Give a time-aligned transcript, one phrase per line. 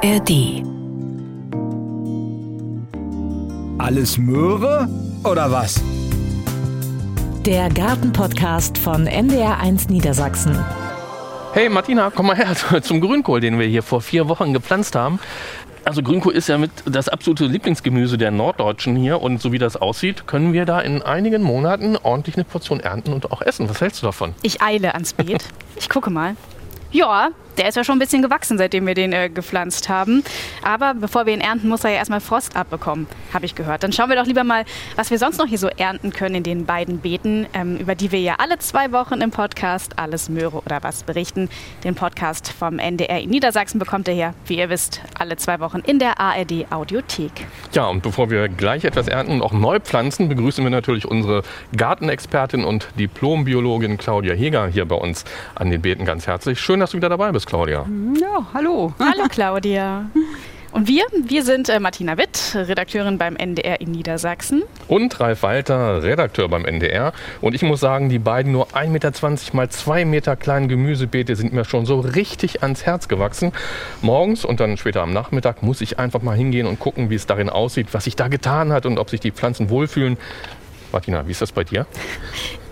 [0.00, 0.62] ARD.
[3.78, 4.88] Alles Möhre
[5.24, 5.82] oder was?
[7.44, 10.56] Der Gartenpodcast von NDR1 Niedersachsen.
[11.52, 15.18] Hey Martina, komm mal her zum Grünkohl, den wir hier vor vier Wochen gepflanzt haben.
[15.84, 19.76] Also Grünkohl ist ja mit das absolute Lieblingsgemüse der Norddeutschen hier und so wie das
[19.76, 23.68] aussieht, können wir da in einigen Monaten ordentlich eine Portion ernten und auch essen.
[23.68, 24.34] Was hältst du davon?
[24.42, 25.44] Ich eile ans Beet.
[25.76, 26.36] Ich gucke mal.
[26.90, 30.22] Ja, der ist ja schon ein bisschen gewachsen, seitdem wir den äh, gepflanzt haben.
[30.62, 33.82] Aber bevor wir ihn ernten, muss er ja erstmal Frost abbekommen, habe ich gehört.
[33.82, 36.42] Dann schauen wir doch lieber mal, was wir sonst noch hier so ernten können in
[36.44, 40.58] den beiden Beeten, ähm, über die wir ja alle zwei Wochen im Podcast Alles Möhre
[40.58, 41.50] oder was berichten.
[41.82, 45.80] Den Podcast vom NDR in Niedersachsen bekommt ihr hier, wie ihr wisst, alle zwei Wochen
[45.80, 47.32] in der ARD Audiothek.
[47.72, 51.42] Ja, und bevor wir gleich etwas ernten und auch neu pflanzen, begrüßen wir natürlich unsere
[51.76, 55.24] Gartenexpertin und Diplombiologin Claudia Heger hier bei uns
[55.56, 56.60] an den Beeten ganz herzlich.
[56.60, 57.86] Schön, dass du wieder dabei bist, Claudia.
[58.20, 58.92] Ja, hallo.
[58.98, 60.06] Hallo Claudia.
[60.70, 64.64] Und wir, wir sind äh, Martina Witt, Redakteurin beim NDR in Niedersachsen.
[64.86, 67.12] Und Ralf Walter, Redakteur beim NDR.
[67.40, 69.12] Und ich muss sagen, die beiden nur 1,20 Meter
[69.54, 73.52] mal 2 Meter kleinen Gemüsebeete sind mir schon so richtig ans Herz gewachsen.
[74.02, 77.24] Morgens und dann später am Nachmittag muss ich einfach mal hingehen und gucken, wie es
[77.24, 80.18] darin aussieht, was sich da getan hat und ob sich die Pflanzen wohlfühlen.
[80.92, 81.86] Martina, wie ist das bei dir?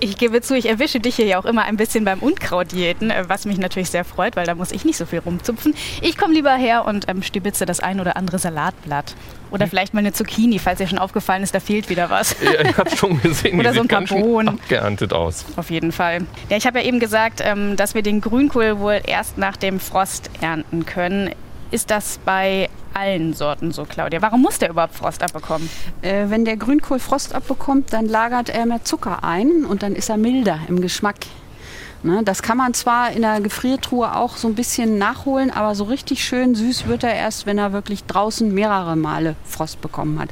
[0.00, 3.24] Ich gebe zu, ich erwische dich hier ja auch immer ein bisschen beim Unkrautdiäten, äh,
[3.28, 5.74] was mich natürlich sehr freut, weil da muss ich nicht so viel rumzupfen.
[6.02, 9.14] Ich komme lieber her und ähm, stibitze das ein oder andere Salatblatt.
[9.50, 12.36] Oder vielleicht mal eine Zucchini, falls dir schon aufgefallen ist, da fehlt wieder was.
[12.42, 14.48] Ja, ich habe schon gesehen, Oder so ein Carbon.
[14.48, 15.44] abgeerntet aus.
[15.56, 16.22] Auf jeden Fall.
[16.50, 19.78] Ja, ich habe ja eben gesagt, ähm, dass wir den Grünkohl wohl erst nach dem
[19.80, 21.30] Frost ernten können.
[21.70, 24.22] Ist das bei allen Sorten so, Claudia?
[24.22, 25.68] Warum muss der überhaupt Frost abbekommen?
[26.02, 30.08] Äh, wenn der Grünkohl Frost abbekommt, dann lagert er mehr Zucker ein und dann ist
[30.08, 31.16] er milder im Geschmack.
[32.06, 35.82] Ne, das kann man zwar in der Gefriertruhe auch so ein bisschen nachholen, aber so
[35.82, 40.28] richtig schön süß wird er erst, wenn er wirklich draußen mehrere Male Frost bekommen hat.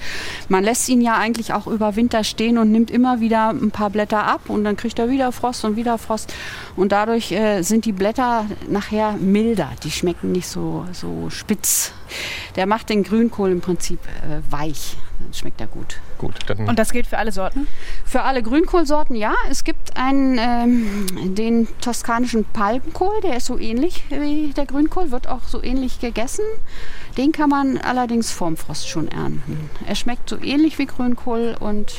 [0.49, 3.91] Man lässt ihn ja eigentlich auch über Winter stehen und nimmt immer wieder ein paar
[3.91, 6.33] Blätter ab und dann kriegt er wieder Frost und wieder Frost.
[6.77, 9.73] Und dadurch äh, sind die Blätter nachher milder.
[9.83, 11.91] Die schmecken nicht so, so spitz.
[12.55, 14.97] Der macht den Grünkohl im Prinzip äh, weich.
[15.35, 16.01] Schmeckt er gut.
[16.19, 17.67] Gut, dann Und das gilt für alle Sorten?
[18.05, 19.35] Für alle Grünkohlsorten ja.
[19.51, 25.27] Es gibt einen, ähm, den toskanischen Palmkohl, der ist so ähnlich wie der Grünkohl, wird
[25.29, 26.45] auch so ähnlich gegessen.
[27.17, 29.71] Den kann man allerdings vorm Frost schon ernten.
[29.87, 31.95] Er schmeckt so ähnlich wie Grünkohl und äh,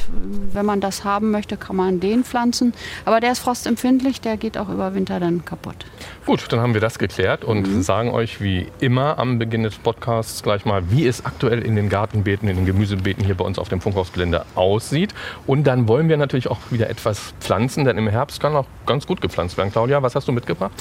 [0.54, 2.74] wenn man das haben möchte, kann man den pflanzen.
[3.06, 5.86] Aber der ist frostempfindlich, der geht auch über Winter dann kaputt.
[6.26, 7.82] Gut, dann haben wir das geklärt und Mhm.
[7.82, 11.88] sagen euch wie immer am Beginn des Podcasts gleich mal, wie es aktuell in den
[11.88, 15.14] Gartenbeeten, in den Gemüsebeeten hier bei uns auf dem Funkhausgelände aussieht.
[15.48, 19.08] Und dann wollen wir natürlich auch wieder etwas pflanzen, denn im Herbst kann auch ganz
[19.08, 19.72] gut gepflanzt werden.
[19.72, 20.72] Claudia, was hast du mitgebracht?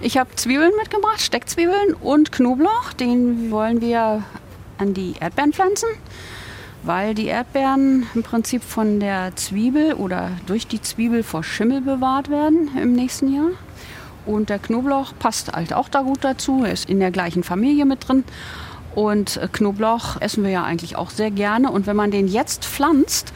[0.00, 2.92] Ich habe Zwiebeln mitgebracht, Steckzwiebeln und Knoblauch.
[2.98, 5.88] Den wollen wir an die Erdbeeren pflanzen,
[6.82, 12.30] weil die Erdbeeren im Prinzip von der Zwiebel oder durch die Zwiebel vor Schimmel bewahrt
[12.30, 13.50] werden im nächsten Jahr.
[14.26, 16.64] Und der Knoblauch passt halt auch da gut dazu.
[16.64, 18.24] Er ist in der gleichen Familie mit drin.
[18.94, 21.70] Und äh, Knoblauch essen wir ja eigentlich auch sehr gerne.
[21.70, 23.32] Und wenn man den jetzt pflanzt,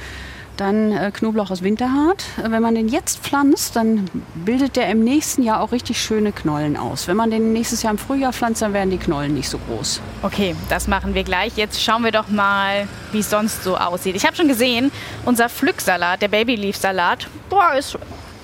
[0.60, 2.24] dann äh, Knoblauch ist winterhart.
[2.38, 6.32] Äh, Wenn man den jetzt pflanzt, dann bildet der im nächsten Jahr auch richtig schöne
[6.32, 7.08] Knollen aus.
[7.08, 10.00] Wenn man den nächstes Jahr im Frühjahr pflanzt, dann werden die Knollen nicht so groß.
[10.22, 11.56] Okay, das machen wir gleich.
[11.56, 14.16] Jetzt schauen wir doch mal, wie es sonst so aussieht.
[14.16, 14.90] Ich habe schon gesehen,
[15.24, 17.98] unser Pflücksalat, der Babyleaf-Salat, boah, ist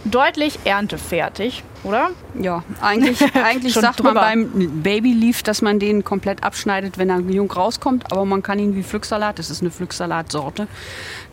[0.05, 2.11] deutlich erntefertig, oder?
[2.41, 4.27] Ja, eigentlich, eigentlich sagt man drüber.
[4.27, 8.11] beim Babyleaf, dass man den komplett abschneidet, wenn er jung rauskommt.
[8.13, 10.67] Aber man kann ihn wie Pflücksalat, das ist eine Pflücksalatsorte,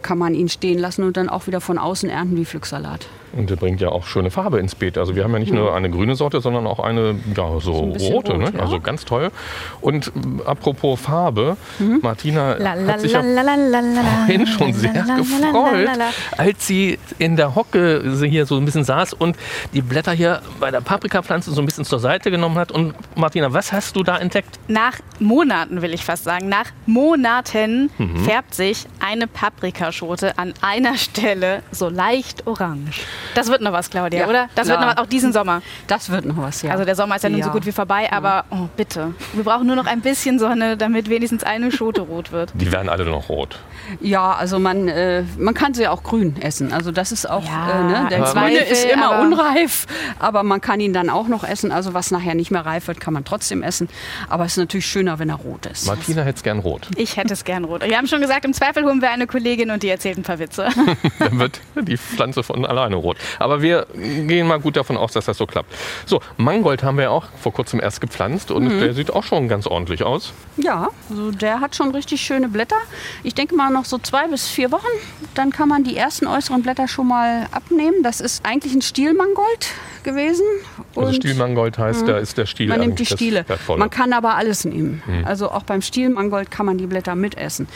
[0.02, 3.08] kann man ihn stehen lassen und dann auch wieder von außen ernten wie Pflücksalat.
[3.34, 4.98] Und der bringt ja auch schöne Farbe ins Beet.
[4.98, 7.92] Also wir haben ja nicht nur eine grüne Sorte, sondern auch eine ja, so, ein
[7.92, 8.34] rote.
[8.34, 8.52] rot, ne?
[8.54, 8.60] ja.
[8.60, 9.32] Also ganz toll.
[9.80, 11.56] Und ähm, apropos Farbe,
[12.02, 15.90] Martina La, la, hat sich ja vorhin schon sehr gefreut,
[16.38, 19.38] als sie in der Hocke hier so ein bisschen saß und
[19.74, 22.72] die Blätter hier bei der Paprikapflanze so ein bisschen zur Seite genommen hat.
[22.72, 24.60] Und Martina, was hast du da entdeckt?
[24.68, 28.24] Nach Monaten, will ich fast sagen, nach Monaten Mhm.
[28.26, 33.02] färbt sich eine Paprikaschote an einer Stelle so leicht orange.
[33.36, 34.48] Das wird noch was, Claudia, Ja, oder?
[34.56, 34.90] Das wird klar.
[34.92, 35.62] noch was, auch diesen Sommer.
[35.88, 36.72] Das wird noch was, ja.
[36.72, 37.54] Also der Sommer ist ja nun so Ja.
[37.54, 39.14] gut wie vorbei, aber oh, bitte.
[39.34, 42.52] Wir brauchen nur noch ein bisschen Sonne, damit wenigstens eine Schote rot wird.
[42.56, 43.60] Die werden alle noch rot.
[44.00, 46.72] Ja, also man, äh, man kann sie auch grün essen.
[46.72, 48.08] Also das ist auch, Ja, äh, ne?
[48.10, 49.86] der Zweifel, ist immer unreif,
[50.20, 51.72] aber man kann ihn dann auch noch essen.
[51.72, 53.90] Also was nachher nicht mehr reif wird, kann man trotzdem essen.
[54.30, 55.86] Aber es ist natürlich schöner, wenn er rot ist.
[55.88, 56.88] Martina hätte es gern rot.
[56.96, 57.84] Ich hätte es gern rot.
[57.84, 60.40] Wir haben schon gesagt, im Zweifel holen wir eine Kollegin und die erzählt ein paar
[60.40, 60.70] Witze.
[61.20, 63.18] Dann wird die Pflanze von alleine rot.
[63.40, 65.74] Aber wir gehen mal gut davon aus, dass das so klappt.
[66.06, 69.48] So, Mangold haben wir ja auch vor kurzem erst gepflanzt und der sieht auch schon
[69.48, 70.34] ganz ordentlich aus.
[70.58, 72.78] Ja, also der hat schon richtig schöne Blätter.
[73.24, 74.88] Ich denke mal noch so zwei bis vier Wochen.
[75.34, 78.04] Dann kann man die ersten äußeren Blätter schon mal abnehmen.
[78.04, 79.70] Das ist eigentlich ein Stielmangold
[80.04, 80.21] gewesen.
[80.96, 83.46] Also Und Stielmangold heißt, da ist der Stiel man nimmt die Stiele.
[83.78, 85.02] Man kann aber alles nehmen.
[85.26, 87.68] Also auch beim Stielmangold kann man die Blätter mitessen.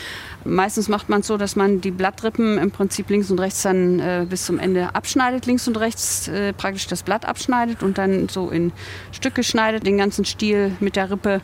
[0.44, 4.00] Meistens macht man es so, dass man die Blattrippen im Prinzip links und rechts dann
[4.00, 8.30] äh, bis zum Ende abschneidet, links und rechts äh, praktisch das Blatt abschneidet und dann
[8.30, 8.72] so in
[9.12, 11.42] Stücke schneidet, den ganzen Stiel mit der Rippe.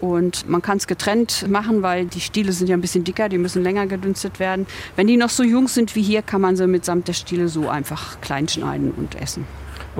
[0.00, 3.36] Und man kann es getrennt machen, weil die Stiele sind ja ein bisschen dicker, die
[3.36, 4.66] müssen länger gedünstet werden.
[4.96, 7.68] Wenn die noch so jung sind wie hier, kann man sie mitsamt der Stiele so
[7.68, 9.44] einfach klein schneiden und essen.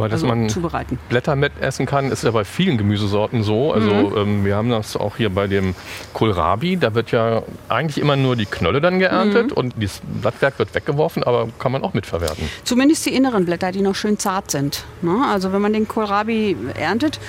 [0.00, 0.98] Aber dass also man zubereiten.
[1.08, 3.72] Blätter mitessen kann, ist ja bei vielen Gemüsesorten so.
[3.72, 4.16] Also Mhm.
[4.16, 5.74] ähm, wir haben das auch hier bei dem
[6.14, 6.76] Kohlrabi.
[6.76, 8.98] Da wird ja eigentlich immer nur die Knolle dann Mhm.
[9.00, 12.48] geerntet und das Blattwerk wird weggeworfen, aber kann man auch mitverwerten.
[12.64, 14.84] Zumindest die inneren Blätter, die noch schön zart sind.
[15.02, 15.16] Ne?
[15.30, 17.20] Also wenn man den Kohlrabi erntet,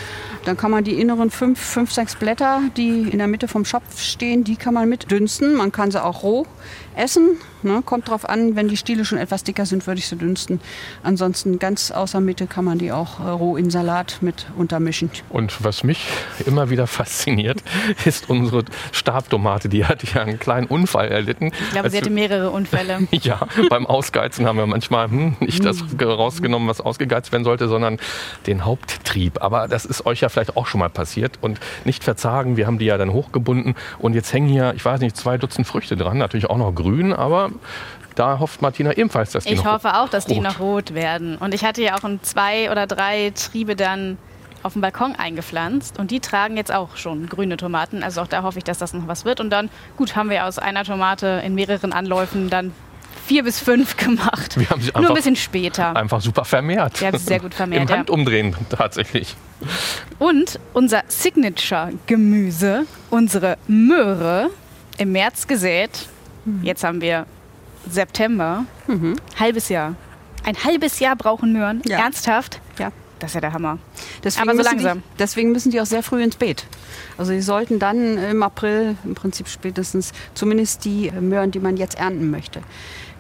[0.45, 3.99] dann kann man die inneren fünf, fünf, sechs Blätter, die in der Mitte vom Schopf
[4.01, 5.55] stehen, die kann man mitdünsten.
[5.55, 6.45] Man kann sie auch roh
[6.95, 7.37] essen.
[7.63, 7.81] Ne?
[7.85, 10.59] Kommt drauf an, wenn die Stiele schon etwas dicker sind, würde ich sie dünsten.
[11.03, 15.09] Ansonsten ganz außer Mitte kann man die auch äh, roh in Salat mit untermischen.
[15.29, 16.07] Und was mich
[16.45, 17.63] immer wieder fasziniert,
[18.05, 19.69] ist unsere Stabtomate.
[19.69, 21.47] Die hat ja einen kleinen Unfall erlitten.
[21.47, 22.99] Ich glaube, sie hatte wir- mehrere Unfälle.
[23.21, 27.99] Ja, beim Ausgeizen haben wir manchmal hm, nicht das rausgenommen, was ausgegeizt werden sollte, sondern
[28.47, 29.43] den Haupttrieb.
[29.43, 31.37] Aber das ist euch ja vielleicht auch schon mal passiert.
[31.41, 33.75] Und nicht verzagen, wir haben die ja dann hochgebunden.
[33.99, 36.17] Und jetzt hängen hier, ich weiß nicht, zwei Dutzend Früchte dran.
[36.17, 37.51] Natürlich auch noch grün, aber
[38.15, 40.43] da hofft Martina ebenfalls, dass die Ich noch hoffe auch, dass die rot.
[40.43, 41.37] noch rot werden.
[41.37, 44.17] Und ich hatte ja auch in zwei oder drei Triebe dann
[44.63, 48.03] auf dem Balkon eingepflanzt und die tragen jetzt auch schon grüne Tomaten.
[48.03, 49.39] Also auch da hoffe ich, dass das noch was wird.
[49.39, 52.71] Und dann, gut, haben wir aus einer Tomate in mehreren Anläufen dann
[53.25, 54.59] vier bis fünf gemacht.
[54.59, 55.95] Wir haben sie Nur einfach- ein bisschen später.
[55.95, 56.99] Einfach super vermehrt.
[57.01, 57.97] Wir haben sie sehr gut vermehrt, Im ja.
[57.97, 59.35] Handumdrehen tatsächlich.
[60.19, 64.49] Und unser Signature-Gemüse, unsere Möhre,
[64.97, 66.07] im März gesät.
[66.61, 67.25] Jetzt haben wir
[67.89, 68.65] September.
[69.39, 69.95] Halbes Jahr.
[70.43, 71.81] Ein halbes Jahr brauchen Möhren.
[71.85, 71.99] Ja.
[71.99, 72.59] Ernsthaft?
[72.79, 72.91] Ja.
[73.19, 73.77] Das ist ja der Hammer.
[74.23, 74.97] Deswegen Aber so müssen langsam.
[74.99, 76.65] Die, deswegen müssen die auch sehr früh ins Beet.
[77.19, 81.77] Also sie sollten dann im April im Prinzip spätestens zumindest die äh, Möhren, die man
[81.77, 82.61] jetzt ernten möchte.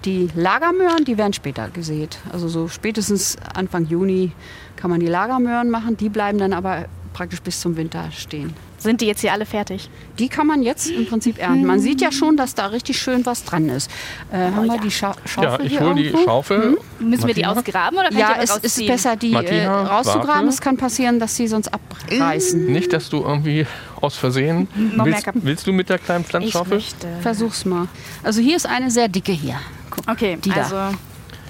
[0.05, 2.17] Die Lagermöhren, die werden später gesät.
[2.33, 4.31] Also so spätestens Anfang Juni
[4.75, 5.97] kann man die Lagermöhren machen.
[5.97, 8.55] Die bleiben dann aber praktisch bis zum Winter stehen.
[8.81, 9.89] Sind die jetzt hier alle fertig?
[10.17, 11.65] Die kann man jetzt im Prinzip ernten.
[11.65, 13.91] Man sieht ja schon, dass da richtig schön was dran ist.
[14.31, 16.09] Äh, haben wir die Scha Schaufel Ja, ich hole die?
[16.25, 16.77] Schaufel.
[16.99, 17.51] Müssen wir die Martina?
[17.51, 20.27] ausgraben oder kann Ja, ich es ist besser, die äh, Martina, rauszugraben.
[20.27, 20.47] warte.
[20.49, 22.65] Es kann passieren, dass sie sonst abreißen.
[22.71, 23.67] Nicht, dass du irgendwie
[23.99, 24.67] aus Versehen.
[24.75, 25.41] Noch mehr Willst, kaputt.
[25.45, 26.77] willst du mit der kleinen Ich Pflanzschaufel?
[26.77, 27.07] möchte.
[27.21, 27.87] Versuch's mal.
[28.23, 29.59] Also hier ist eine sehr dicke hier.
[29.91, 30.91] Guck, Okay, die da.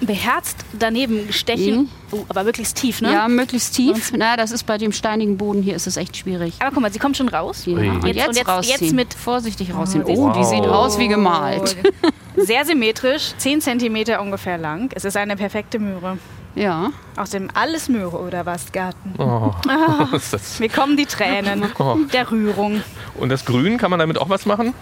[0.06, 1.88] Beherzt daneben stechen, Mhm.
[2.12, 3.12] oh, aber möglichst tief, ne?
[3.12, 4.12] Ja, möglichst tief.
[4.16, 6.54] Na, das ist bei dem steinigen Boden hier ist es echt schwierig.
[6.60, 7.64] Aber guck mal, sie kommt schon raus.
[7.66, 7.88] Ja, Ui.
[7.88, 8.78] und Jetzt- und jetzt- rausziehen.
[8.80, 10.04] jetzt mit- Vorsichtig rausziehen.
[10.06, 10.48] Oh, Oh, die wow.
[10.50, 11.76] sieht aus wie gemalt.
[12.36, 14.90] Sehr symmetrisch, 10 cm ungefähr lang.
[14.94, 16.18] Es ist eine perfekte Möhre.
[16.54, 16.90] Ja.
[17.16, 19.14] Aus dem Alles Möhre oder was Garten.
[19.18, 19.52] Oh,
[20.30, 20.58] das.
[20.60, 21.96] Mir kommen die Tränen Oh.
[22.12, 22.82] der Rührung.
[23.18, 24.74] Und das Grün, kann man damit auch was machen?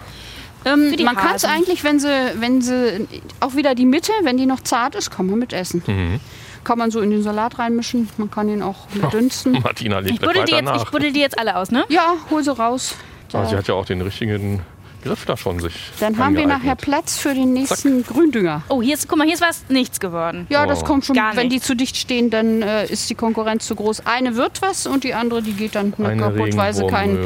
[0.64, 3.06] Ähm, Für die man kann es eigentlich, wenn sie, wenn sie
[3.40, 5.82] auch wieder die Mitte, wenn die noch zart ist, kann man mit essen.
[5.86, 6.20] Mhm.
[6.64, 8.08] Kann man so in den Salat reinmischen.
[8.18, 9.52] Man kann ihn auch mit dünsten.
[9.62, 10.90] Martina legt Ich buddel, die jetzt, ich nach.
[10.90, 11.84] buddel die jetzt alle aus, ne?
[11.88, 12.94] Ja, hol sie raus.
[13.32, 14.60] Aber sie hat ja auch den richtigen
[15.02, 18.62] Griff da schon sich Dann haben wir nachher Platz für den nächsten Gründünger.
[18.68, 20.46] Oh, hier ist, guck mal, hier ist was nichts geworden.
[20.50, 20.66] Ja, Oh.
[20.68, 21.16] das kommt schon.
[21.16, 21.66] Gar Wenn die nichts.
[21.66, 24.06] zu dicht stehen, dann äh, ist die Konkurrenz zu groß.
[24.06, 27.18] Eine wird was und die andere, die geht dann nur Eine kaputt, weil sie keinen.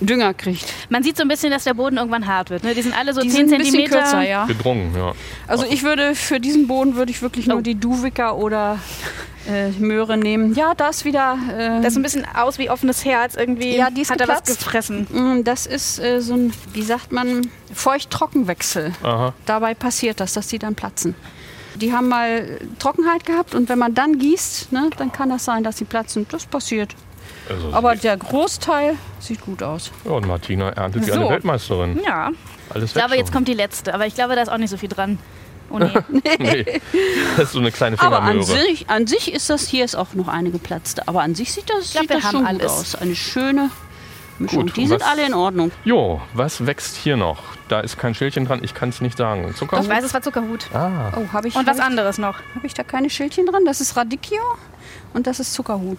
[0.00, 0.72] Dünger kriegt.
[0.88, 2.64] Man sieht so ein bisschen, dass der Boden irgendwann hart wird.
[2.64, 2.74] Ne?
[2.74, 3.90] Die sind alle so Die 10 sind ein bisschen cm.
[3.90, 4.46] kürzer, ja.
[4.46, 5.12] Gedrungen, ja.
[5.46, 7.60] Also ich würde für diesen Boden würde ich wirklich nur Oh.
[7.60, 8.78] die Duwicker oder
[9.50, 10.54] äh, Möhre nehmen.
[10.54, 11.36] Ja, das wieder.
[11.50, 13.34] Äh, Das sieht ein bisschen aus wie offenes Herz.
[13.34, 15.06] Irgendwie Ja, die ist hat er was gefressen.
[15.10, 17.42] mh, das ist äh, so ein, wie sagt man,
[17.74, 18.92] Feucht-Trockenwechsel.
[19.46, 21.14] Dabei passiert das, dass die dann platzen.
[21.76, 25.62] Die haben mal Trockenheit gehabt und wenn man dann gießt, ne, dann kann das sein,
[25.62, 26.26] dass sie platzen.
[26.30, 26.94] Das passiert.
[27.48, 29.90] Also Aber der Großteil sieht gut aus.
[30.04, 31.20] ja, und Martina erntet wie So.
[31.20, 32.00] eine Weltmeisterin.
[32.04, 32.30] Ja,
[32.70, 33.94] Alles ich glaube, jetzt kommt die letzte.
[33.94, 35.18] Aber ich glaube, da ist auch nicht so viel dran.
[35.70, 35.90] Oh nee.
[36.38, 36.80] Nee,
[37.36, 38.66] das ist so eine kleine Aber an Fingermöhre.
[38.66, 41.70] sich, an sich ist das, hier ist auch noch eine geplatzte, aber an sich sieht
[41.70, 42.72] das, glaub, sieht wir das haben schon gut alles.
[42.72, 42.94] aus.
[42.96, 43.70] Eine schöne
[44.38, 44.62] Mischung.
[44.66, 45.70] Gut, Die sind was- alle in Ordnung.
[45.84, 47.42] Jo, was wächst hier noch?
[47.68, 49.54] Da ist kein Schildchen dran, ich kann es nicht sagen.
[49.54, 49.80] Zucker?
[49.80, 50.66] Ich weiß, es war Zuckerhut.
[50.74, 52.38] Ah, Oh, habe ich, Und was anderes noch.
[52.40, 53.64] ich, hab ich da keine Schildchen dran?
[53.64, 54.40] Das ist Radicchio
[55.14, 55.98] und das ist Zuckerhut.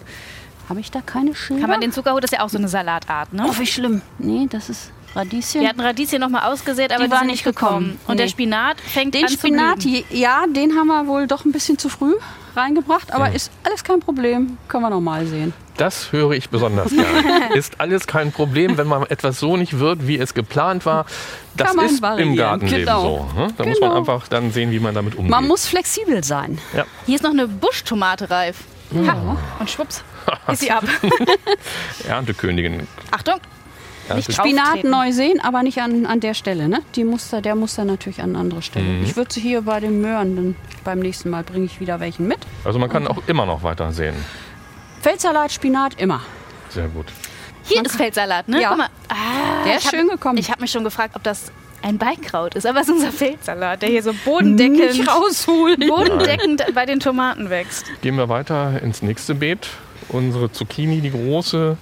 [0.68, 1.60] Habe ich da keine Schilder?
[1.62, 3.44] Kann man den Zuckerhut, das ist ja auch so eine Salatart, ne?
[3.48, 4.00] Oh, wie schlimm.
[4.18, 5.60] Nee, das ist Radieschen.
[5.60, 7.92] Wir hatten Radieschen noch mal ausgesät, aber Die die, war sind nicht gekommen.
[7.92, 8.00] gekommen.
[8.06, 8.32] Und der Nee.
[8.32, 10.04] Spinat fängt den an Spinat, zu blühen.
[10.10, 12.14] ja, den haben wir wohl doch ein bisschen zu früh
[12.56, 14.58] reingebracht, aber ist alles kein Problem.
[14.68, 15.52] Können wir nochmal sehen.
[15.78, 17.54] Das höre ich besonders gerne.
[17.54, 21.06] Ist alles kein Problem, wenn man etwas so nicht wird, wie es geplant war.
[21.56, 23.30] Das Kann man ist variieren, im Gartenleben genau.
[23.34, 23.40] so.
[23.40, 23.48] Ne?
[23.56, 24.00] Da muss man Genau.
[24.00, 25.30] einfach dann sehen, wie man damit umgeht.
[25.30, 26.58] Man muss flexibel sein.
[26.76, 26.84] ja.
[27.06, 28.58] Hier ist noch eine Buschtomate reif.
[28.94, 29.36] Ha.
[29.58, 30.04] Und schwupps,
[30.48, 30.84] ist sie ab.
[32.06, 32.86] Erntekönigin.
[33.10, 33.36] Achtung,
[34.08, 34.90] Ernte Spinat Auftreten.
[34.90, 36.68] neu sehen, aber nicht an, an der Stelle.
[36.68, 36.80] Ne?
[36.96, 38.84] Die muss da, der muss da natürlich an andere Stelle.
[38.84, 39.04] Mhm.
[39.04, 42.26] Ich würde sie hier bei den Möhren, dann beim nächsten Mal bringe ich wieder welchen
[42.28, 42.38] mit.
[42.64, 44.14] also man kann auch immer noch weiter sehen.
[45.00, 46.20] Feldsalat, Spinat, immer.
[46.68, 47.06] Sehr gut.
[47.64, 48.60] hier ist Feldsalat, ne?
[48.60, 48.68] Ja.
[48.70, 48.88] Guck mal.
[49.08, 50.38] Ah, Der ist hab- schön gekommen.
[50.38, 53.82] Ich habe mich schon gefragt, ob das ein Beikraut ist, aber es ist unser Feldsalat,
[53.82, 55.80] der hier so bodendeckend, rausholen.
[55.88, 57.86] bodendeckend bei den Tomaten wächst.
[58.02, 59.68] Gehen wir weiter ins nächste Beet.
[60.08, 61.76] Unsere Zucchini, die große,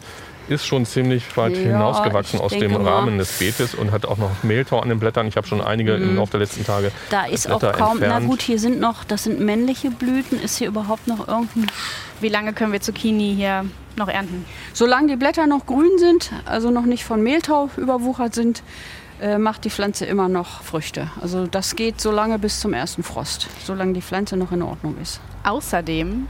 [0.50, 2.74] ist schon ziemlich weit Ja, hinausgewachsen aus dem.
[2.74, 5.26] Rahmen des Beetes und hat auch noch Mehltau an den Blättern.
[5.26, 6.90] Ich habe schon einige im Laufe der letzten Tage Mhm.
[7.10, 8.26] Da ist auch Blätter kaum, na entfernt.
[8.28, 10.40] gut, hier sind noch, das sind männliche Blüten.
[10.42, 11.66] Ist hier überhaupt noch irgendein
[12.20, 13.64] Wie lange können wir Zucchini hier
[13.96, 14.44] noch ernten?
[14.72, 18.62] Solange die Blätter noch grün sind, also noch nicht von Mehltau überwuchert sind,
[19.20, 21.10] äh, macht die Pflanze immer noch Früchte.
[21.20, 24.96] Also das geht so lange bis zum ersten Frost, solange die Pflanze noch in Ordnung
[25.02, 25.20] ist.
[25.44, 26.26] Außerdem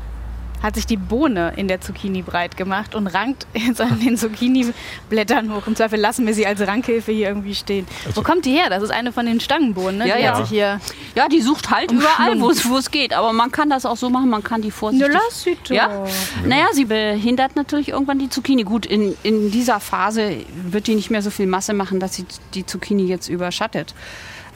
[0.62, 5.54] hat sich die Bohne in der Zucchini breit gemacht und rankt jetzt an den Zucchini-Blättern
[5.54, 5.66] hoch.
[5.66, 7.86] Im Zweifel lassen wir sie als Rankhilfe hier irgendwie stehen.
[8.14, 8.70] Wo kommt die her?
[8.70, 10.08] Das ist eine von den Stangenbohnen, ne?
[10.08, 10.30] Ja, die ja.
[10.30, 10.80] hat sich hier...
[11.14, 13.12] Ja, die sucht halt überall, wo es- geht.
[13.14, 15.12] Aber man kann das auch so machen, man kann die vorsichtig...
[15.32, 15.70] sie doch.
[15.70, 16.04] Ja?
[16.44, 18.64] Naja, sie behindert natürlich irgendwann die Zucchini.
[18.64, 22.26] Gut, in, in dieser Phase wird die nicht mehr so viel Masse machen, dass sie
[22.54, 23.94] die Zucchini jetzt überschattet.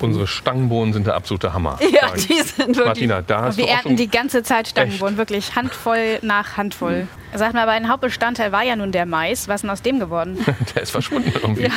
[0.01, 1.79] Unsere Stangenbohnen sind der absolute Hammer.
[1.91, 2.87] Ja, die sind wirklich...
[2.87, 7.07] Martina, da hast Wir du ernten die ganze Zeit Stangenbohnen, wirklich handvoll nach Handvoll.
[7.35, 9.49] Sag mal, aber ein Hauptbestandteil war ja nun der Mais.
[9.49, 10.39] Was ist denn aus dem geworden?
[10.75, 11.69] Der ist verschwunden irgendwie.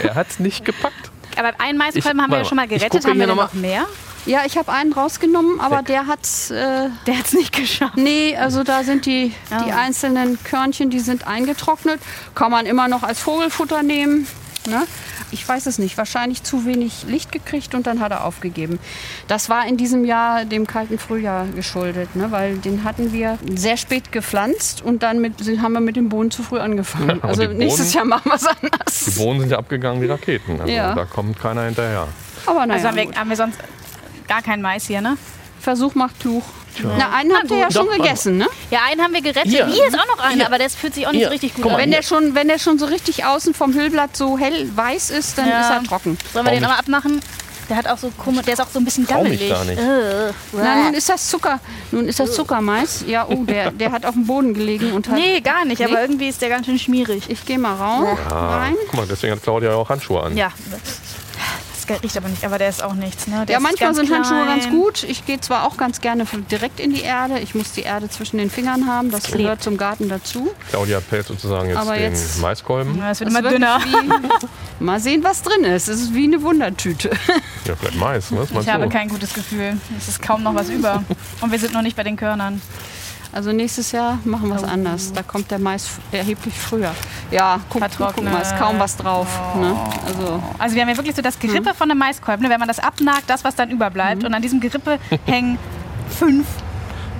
[0.00, 1.10] Er hat es nicht gepackt.
[1.36, 3.04] Aber einen Maiskolben haben wir ja schon mal gerettet.
[3.06, 3.84] Haben wir noch noch mehr?
[4.26, 5.86] Ja, ich habe einen rausgenommen, aber Weg.
[5.86, 6.50] der hat's...
[6.50, 7.96] Äh, Der hat es nicht geschafft.
[7.96, 9.76] Nee, also da sind die, die Oh.
[9.76, 12.00] einzelnen Körnchen, die sind eingetrocknet.
[12.34, 14.26] Kann man immer noch als Vogelfutter nehmen.
[14.66, 14.86] Ne?
[15.30, 15.98] Ich weiß es nicht.
[15.98, 18.78] Wahrscheinlich zu wenig Licht gekriegt und dann hat er aufgegeben.
[19.28, 22.30] Das war in diesem Jahr dem kalten Frühjahr geschuldet, ne?
[22.30, 26.30] weil den hatten wir sehr spät gepflanzt und dann mit, haben wir mit dem Boden
[26.30, 27.20] zu früh angefangen.
[27.22, 29.14] Also die Bohnen- nächstes Jahr machen wir es Die anders.
[29.16, 30.60] Bohnen sind ja abgegangen wie Raketen.
[30.60, 30.94] Also Ja.
[30.94, 32.08] da kommt keiner hinterher.
[32.46, 33.58] Aber naja, Also haben wir, haben wir sonst
[34.28, 35.16] gar keinen Mais hier, ne?
[35.60, 36.42] Versuch macht klug.
[36.82, 38.46] Na, einen habt ihr ja schon Doch, gegessen, ne?
[38.70, 39.50] Ja, einen haben wir gerettet.
[39.50, 39.66] Hier.
[39.66, 40.46] Hier, ist auch noch einer, Hier.
[40.46, 41.28] aber das fühlt sich auch nicht Hier.
[41.28, 41.82] so richtig gut Guck mal, an.
[41.84, 45.38] Wenn der, schon, wenn der schon so richtig außen vom Hüllblatt so hell weiß ist,
[45.38, 45.60] dann Ja.
[45.60, 46.18] ist er trocken.
[46.32, 47.20] Sollen wir den nochmal abmachen?
[47.70, 49.48] Der hat auch so komisch, der ist auch so ein bisschen Trau mich gammelig.
[49.48, 49.78] da nicht.
[49.80, 50.32] Äh.
[50.52, 51.60] Na, nun ist das Zucker.
[51.92, 53.04] Nun ist das Zuckermais.
[53.06, 55.14] Ja, oh, der, der hat auf dem Boden gelegen und hat.
[55.14, 55.86] Nee, gar nicht, Nee?
[55.86, 57.24] aber irgendwie ist der ganz schön schmierig.
[57.28, 58.74] Ich gehe mal raus, rein.
[58.90, 60.36] guck mal, deswegen hat Claudia auch Handschuhe an.
[60.36, 60.48] Ja.
[61.86, 63.26] Das riecht aber nicht, aber der ist auch nichts.
[63.26, 63.44] Ne?
[63.46, 64.60] Der Ja, ist manchmal ganz sind Handschuhe klein.
[64.60, 65.02] ganz gut.
[65.04, 67.38] Ich gehe zwar auch ganz gerne direkt in die Erde.
[67.40, 69.10] Ich muss die Erde zwischen den Fingern haben.
[69.10, 69.38] Das Klebt.
[69.38, 70.50] gehört zum Garten dazu.
[70.70, 72.98] Claudia pellt sozusagen jetzt Aber den jetzt- Maiskolben.
[72.98, 73.78] Ja, es wird Das immer dünner.
[73.84, 75.88] Wie, mal sehen, was drin ist.
[75.88, 77.10] Es ist wie eine Wundertüte.
[77.64, 78.30] Ja, vielleicht Mais.
[78.30, 78.46] Ne?
[78.52, 78.88] Was Ich habe du?
[78.90, 79.76] kein gutes Gefühl.
[79.98, 81.02] Es ist kaum noch was über.
[81.40, 82.60] Und wir sind noch nicht bei den Körnern.
[83.34, 85.12] Also nächstes Jahr machen wir es anders.
[85.12, 86.94] Da kommt der Mais erheblich früher.
[87.32, 89.26] Ja, guck, guck mal, ist kaum was drauf.
[89.56, 89.76] Ne?
[90.06, 92.44] Also, Also wir haben ja wirklich so das Gerippe von einem Maiskolben.
[92.44, 92.50] Ne?
[92.50, 94.22] Wenn man das abnagt, das, was dann überbleibt.
[94.22, 95.58] Und an diesem Gerippe hängen
[96.08, 96.46] fünf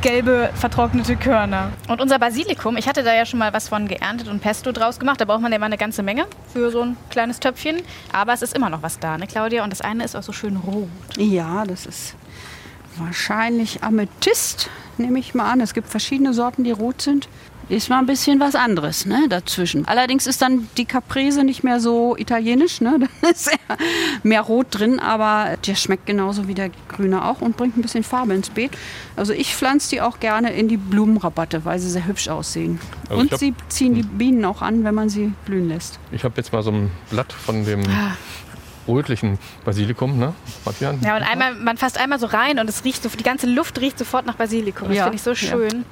[0.02, 1.73] gelbe, vertrocknete Körner.
[1.88, 5.00] Und unser Basilikum, ich hatte da ja schon mal was von geerntet und Pesto draus
[5.00, 5.21] gemacht.
[5.21, 7.83] Da braucht man ja mal eine ganze Menge für so ein kleines Töpfchen.
[8.12, 9.64] Aber es ist immer noch was da, ne Claudia?
[9.64, 10.88] Und das eine ist auch so schön rot.
[11.16, 12.14] ja, das ist
[12.99, 15.60] wahrscheinlich Amethyst, nehme ich mal an.
[15.60, 17.28] Es gibt verschiedene Sorten, die rot sind.
[17.70, 19.88] Ist mal ein bisschen was anderes ne, dazwischen.
[19.88, 22.82] Allerdings ist dann die Caprese nicht mehr so italienisch.
[22.82, 23.08] Ne?
[23.22, 23.50] Da ist
[24.22, 28.04] mehr rot drin, aber der schmeckt genauso wie der grüne auch und bringt ein bisschen
[28.04, 28.72] Farbe ins Beet.
[29.16, 32.80] Also ich pflanze die auch gerne in die Blumenrabatte, weil sie sehr hübsch aussehen.
[33.08, 35.98] Also und glaub- sie ziehen die Bienen auch an, wenn man sie blühen lässt.
[36.12, 38.14] Ich habe jetzt mal so ein Blatt von dem Ah.
[38.88, 40.34] Rötlichen Basilikum, ne?
[40.64, 40.94] Martina?
[41.02, 43.80] Ja, und einmal, man fasst einmal so rein und es riecht so, die ganze Luft
[43.80, 44.88] riecht sofort nach Basilikum.
[44.88, 45.36] Das Ja, finde ich so ja.
[45.36, 45.84] schön.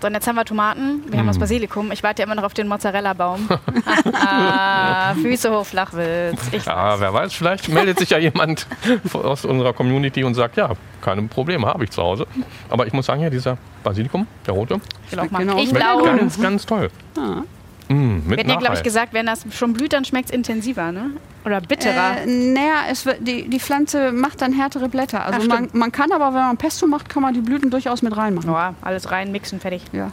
[0.00, 1.90] So, und jetzt haben wir Tomaten, wir haben das Basilikum.
[1.90, 3.48] Ich warte ja immer noch auf den Mozzarella-Baum.
[4.12, 6.38] ah, Füße hoch, Flachwitz.
[6.52, 8.66] Ich Ja, wer weiß, vielleicht meldet sich ja jemand
[9.14, 12.26] aus unserer Community und sagt, ja, keine Probleme, habe ich zu Hause.
[12.68, 14.80] Aber ich muss sagen, ja, dieser Basilikum, der rote.
[15.06, 16.90] Ich schmeckt glaube, ganz, ganz toll.
[17.16, 17.42] Ah.
[17.88, 20.34] Mm, mit wir hatten ja, glaube ich, gesagt, wenn das schon blüht, dann schmeckt es
[20.34, 21.10] intensiver, ne?
[21.44, 22.22] Oder bitterer.
[22.22, 25.24] Äh, naja, es wird, die, die Pflanze macht dann härtere Blätter.
[25.24, 28.02] Also Ach, man, man kann aber, wenn man Pesto macht, kann man die Blüten durchaus
[28.02, 28.50] mit reinmachen.
[28.50, 29.82] ja, alles rein, mixen, fertig.
[29.92, 30.10] Ja.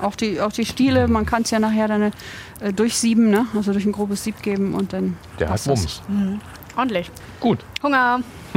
[0.00, 2.12] Auch die, auch die Stiele, man kann es ja nachher dann
[2.60, 3.46] äh, durchsieben, ne?
[3.54, 5.16] also durch ein grobes Sieb geben und dann.
[5.38, 5.66] Der hat.
[5.66, 6.00] Wumms.
[6.76, 7.10] Ordentlich.
[7.40, 7.58] Gut.
[7.82, 8.20] Hunger.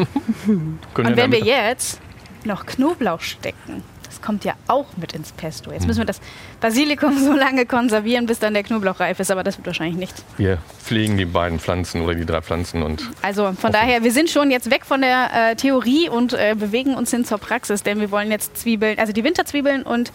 [0.47, 1.99] Und wenn wir jetzt
[2.45, 5.71] noch Knoblauch stecken, das kommt ja auch mit ins Pesto.
[5.71, 6.21] Jetzt müssen wir das
[6.61, 10.23] Basilikum so lange konservieren, bis dann der Knoblauch reif ist, aber das wird wahrscheinlich nichts.
[10.37, 14.29] Wir pflegen die beiden Pflanzen oder die drei Pflanzen und Also von daher, wir sind
[14.29, 17.99] schon jetzt weg von der äh, Theorie und äh, bewegen uns hin zur Praxis, denn
[17.99, 20.11] wir wollen jetzt Zwiebeln, also die Winterzwiebeln und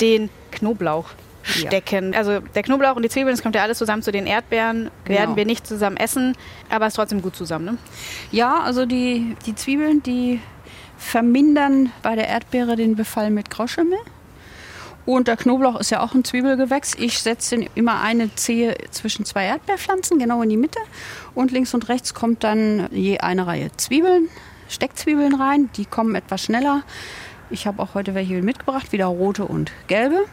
[0.00, 1.08] den Knoblauch
[1.60, 1.68] Ja.
[1.68, 2.14] stecken.
[2.14, 5.18] Also der Knoblauch und die Zwiebeln, das kommt ja alles zusammen zu den Erdbeeren, Genau.
[5.18, 6.36] werden wir nicht zusammen essen,
[6.70, 7.64] aber es ist trotzdem gut zusammen.
[7.64, 7.78] Ne?
[8.30, 10.40] Ja, also die, die Zwiebeln, die
[11.02, 13.98] vermindern bei der Erdbeere den Befall mit Grauschimmel.
[15.04, 16.94] Und der Knoblauch ist ja auch ein Zwiebelgewächs.
[16.94, 20.78] Ich setze den immer eine Zehe zwischen zwei Erdbeerpflanzen, genau in die Mitte.
[21.34, 24.28] Und links und rechts kommt dann je eine Reihe Zwiebeln,
[24.68, 25.70] Steckzwiebeln rein.
[25.76, 26.82] Die kommen etwas schneller.
[27.50, 30.24] Ich habe auch heute welche mitgebracht, wieder rote und gelbe.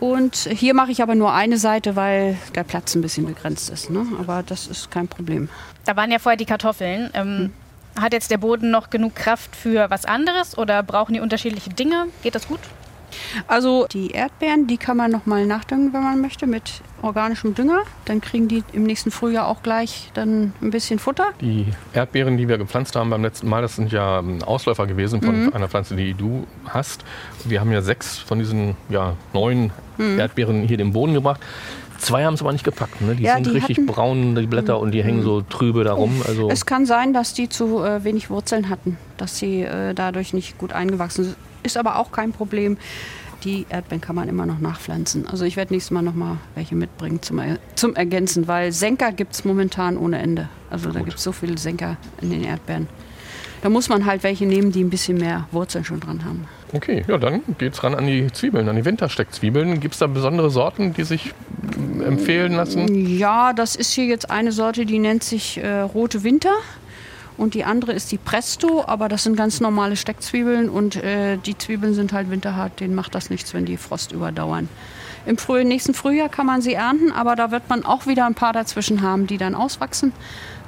[0.00, 3.90] Und hier mache ich aber nur eine Seite, weil der Platz ein bisschen begrenzt ist.
[3.90, 4.06] Ne?
[4.20, 5.48] Aber das ist kein Problem.
[5.86, 7.10] Da waren ja vorher die Kartoffeln.
[7.14, 7.52] Ähm,
[8.00, 12.06] Hat jetzt der Boden noch genug Kraft für was anderes oder brauchen die unterschiedliche Dinge?
[12.22, 12.60] Geht das gut?
[13.46, 17.82] Also die Erdbeeren, die kann man noch mal nachdüngen, wenn man möchte, mit organischem Dünger.
[18.04, 21.32] Dann kriegen die im nächsten Frühjahr auch gleich dann ein bisschen Futter.
[21.40, 25.22] die Erdbeeren, die wir gepflanzt haben beim letzten Mal, das sind ja ähm, Ausläufer gewesen
[25.22, 27.04] von einer Pflanze, die du hast.
[27.44, 31.40] Wir haben ja sechs von diesen ja, neun Erdbeeren hier in den Boden gebracht.
[31.98, 33.00] Zwei haben es aber nicht gepackt.
[33.00, 33.14] Ne?
[33.16, 35.92] Die Ja, sind die richtig hatten- braun, die Blätter, und die hängen so trübe da
[35.92, 36.22] rum.
[36.26, 40.32] Also Es kann sein, dass die zu äh, wenig Wurzeln hatten, dass sie äh, dadurch
[40.32, 41.36] nicht gut eingewachsen sind.
[41.64, 42.78] Ist aber auch kein Problem.
[43.44, 45.26] Die Erdbeeren kann man immer noch nachpflanzen.
[45.28, 49.12] Also ich werde nächstes Mal noch mal welche mitbringen zum, Er- zum Ergänzen, weil Senker
[49.12, 50.48] gibt es momentan ohne Ende.
[50.70, 52.88] Also da gibt es so viele Senker in den Erdbeeren.
[53.62, 56.46] Da muss man halt welche nehmen, die ein bisschen mehr Wurzeln schon dran haben.
[56.72, 59.80] Okay, ja, dann geht's ran an die Zwiebeln, an die Wintersteckzwiebeln.
[59.80, 61.34] Gibt es da besondere Sorten, die sich
[61.76, 62.94] mm, empfehlen lassen?
[62.94, 66.52] Ja, das ist hier jetzt eine Sorte, die nennt sich äh, Rote Winter.
[67.38, 71.56] Und die andere ist die Presto, aber das sind ganz normale Steckzwiebeln und äh, die
[71.56, 74.68] Zwiebeln sind halt winterhart, denen macht das nichts, wenn die Frost überdauern.
[75.24, 78.34] Im frühen, nächsten Frühjahr kann man sie ernten, aber da wird man auch wieder ein
[78.34, 80.12] paar dazwischen haben, die dann auswachsen.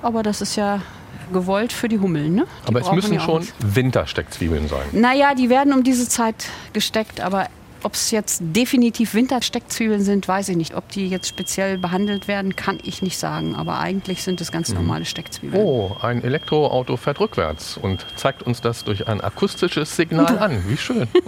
[0.01, 0.81] Aber das ist ja
[1.31, 2.35] gewollt für die Hummeln.
[2.35, 2.47] Ne?
[2.65, 3.47] Die Aber es müssen ja schon.
[3.61, 4.83] Wintersteckzwiebeln sein.
[4.93, 7.49] Naja, die werden um diese Zeit gesteckt, aber
[7.83, 10.75] ob es jetzt definitiv Wintersteckzwiebeln sind, weiß ich nicht.
[10.75, 13.55] Ob die jetzt speziell behandelt werden, kann ich nicht sagen.
[13.55, 15.63] Aber eigentlich sind es ganz normale Steckzwiebeln.
[15.63, 20.63] Oh, ein Elektroauto fährt rückwärts und zeigt uns das durch ein akustisches Signal an.
[20.69, 21.09] Wie schön.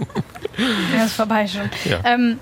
[0.95, 1.67] Ja, ist vorbei schon.
[1.85, 1.99] Ja.
[2.05, 2.37] Ähm,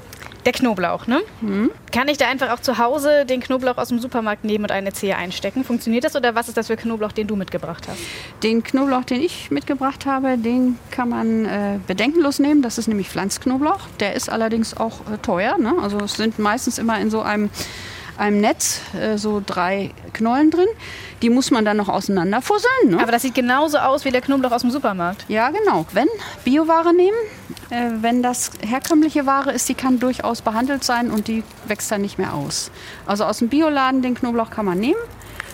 [0.45, 1.21] der Knoblauch, ne?
[1.41, 1.71] Mhm.
[1.91, 4.93] Kann ich da einfach auch zu Hause den Knoblauch aus dem Supermarkt nehmen und eine
[4.93, 5.63] Zehe einstecken?
[5.63, 7.99] Funktioniert das oder was ist das für Knoblauch, den du mitgebracht hast?
[8.43, 12.61] Den Knoblauch, den ich mitgebracht habe, den kann man äh, bedenkenlos nehmen.
[12.61, 13.87] Das ist nämlich Pflanzknoblauch.
[13.99, 15.57] Der ist allerdings auch äh, teuer.
[15.57, 15.73] Ne?
[15.81, 17.49] Also es sind meistens immer in so einem,
[18.21, 20.67] einem Netz äh, so drei Knollen drin.
[21.21, 22.91] Die muss man dann noch auseinanderfusseln.
[22.91, 23.01] Ne?
[23.01, 25.25] Aber das sieht genauso aus wie der Knoblauch aus dem Supermarkt.
[25.27, 25.85] Ja, genau.
[25.91, 26.07] Wenn
[26.45, 27.17] Bioware nehmen,
[27.71, 32.01] äh, wenn das herkömmliche Ware ist, die kann durchaus behandelt sein und die wächst dann
[32.01, 32.71] nicht mehr aus.
[33.05, 34.99] Also aus dem Bioladen den Knoblauch kann man nehmen.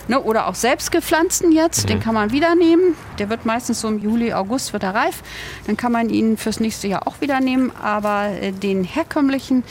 [0.06, 2.96] Ne, oder auch selbst gepflanzten jetzt, den kann man wieder nehmen.
[3.18, 5.22] Der wird meistens so im Juli, August wird er reif.
[5.66, 7.72] Dann kann man ihn fürs nächste Jahr auch wieder nehmen.
[7.76, 9.64] Aber äh, den herkömmlichen,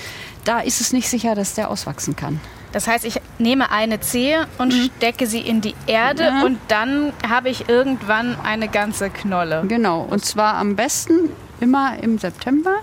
[0.46, 2.40] da ist es nicht sicher, dass der auswachsen kann.
[2.78, 6.44] Das heißt, ich nehme eine Zehe und stecke sie in die Erde Mhm.
[6.44, 9.66] Und dann habe ich irgendwann eine ganze Knolle.
[9.68, 12.76] Genau, und zwar am besten immer im September.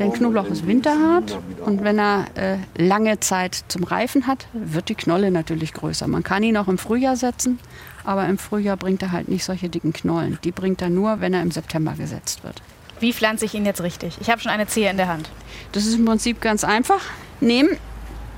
[0.00, 4.96] Denn Knoblauch ist winterhart und wenn er äh, lange Zeit zum Reifen hat, wird die
[4.96, 6.08] Knolle natürlich größer.
[6.08, 7.60] Man kann ihn auch im Frühjahr setzen,
[8.02, 10.40] aber im Frühjahr bringt er halt nicht solche dicken Knollen.
[10.42, 12.60] Die bringt er nur, wenn er im September gesetzt wird.
[12.98, 14.18] Wie pflanze ich ihn jetzt richtig?
[14.20, 15.30] Ich habe schon eine Zehe in der Hand.
[15.70, 17.00] Das ist im Prinzip ganz einfach.
[17.40, 17.78] Nehmen,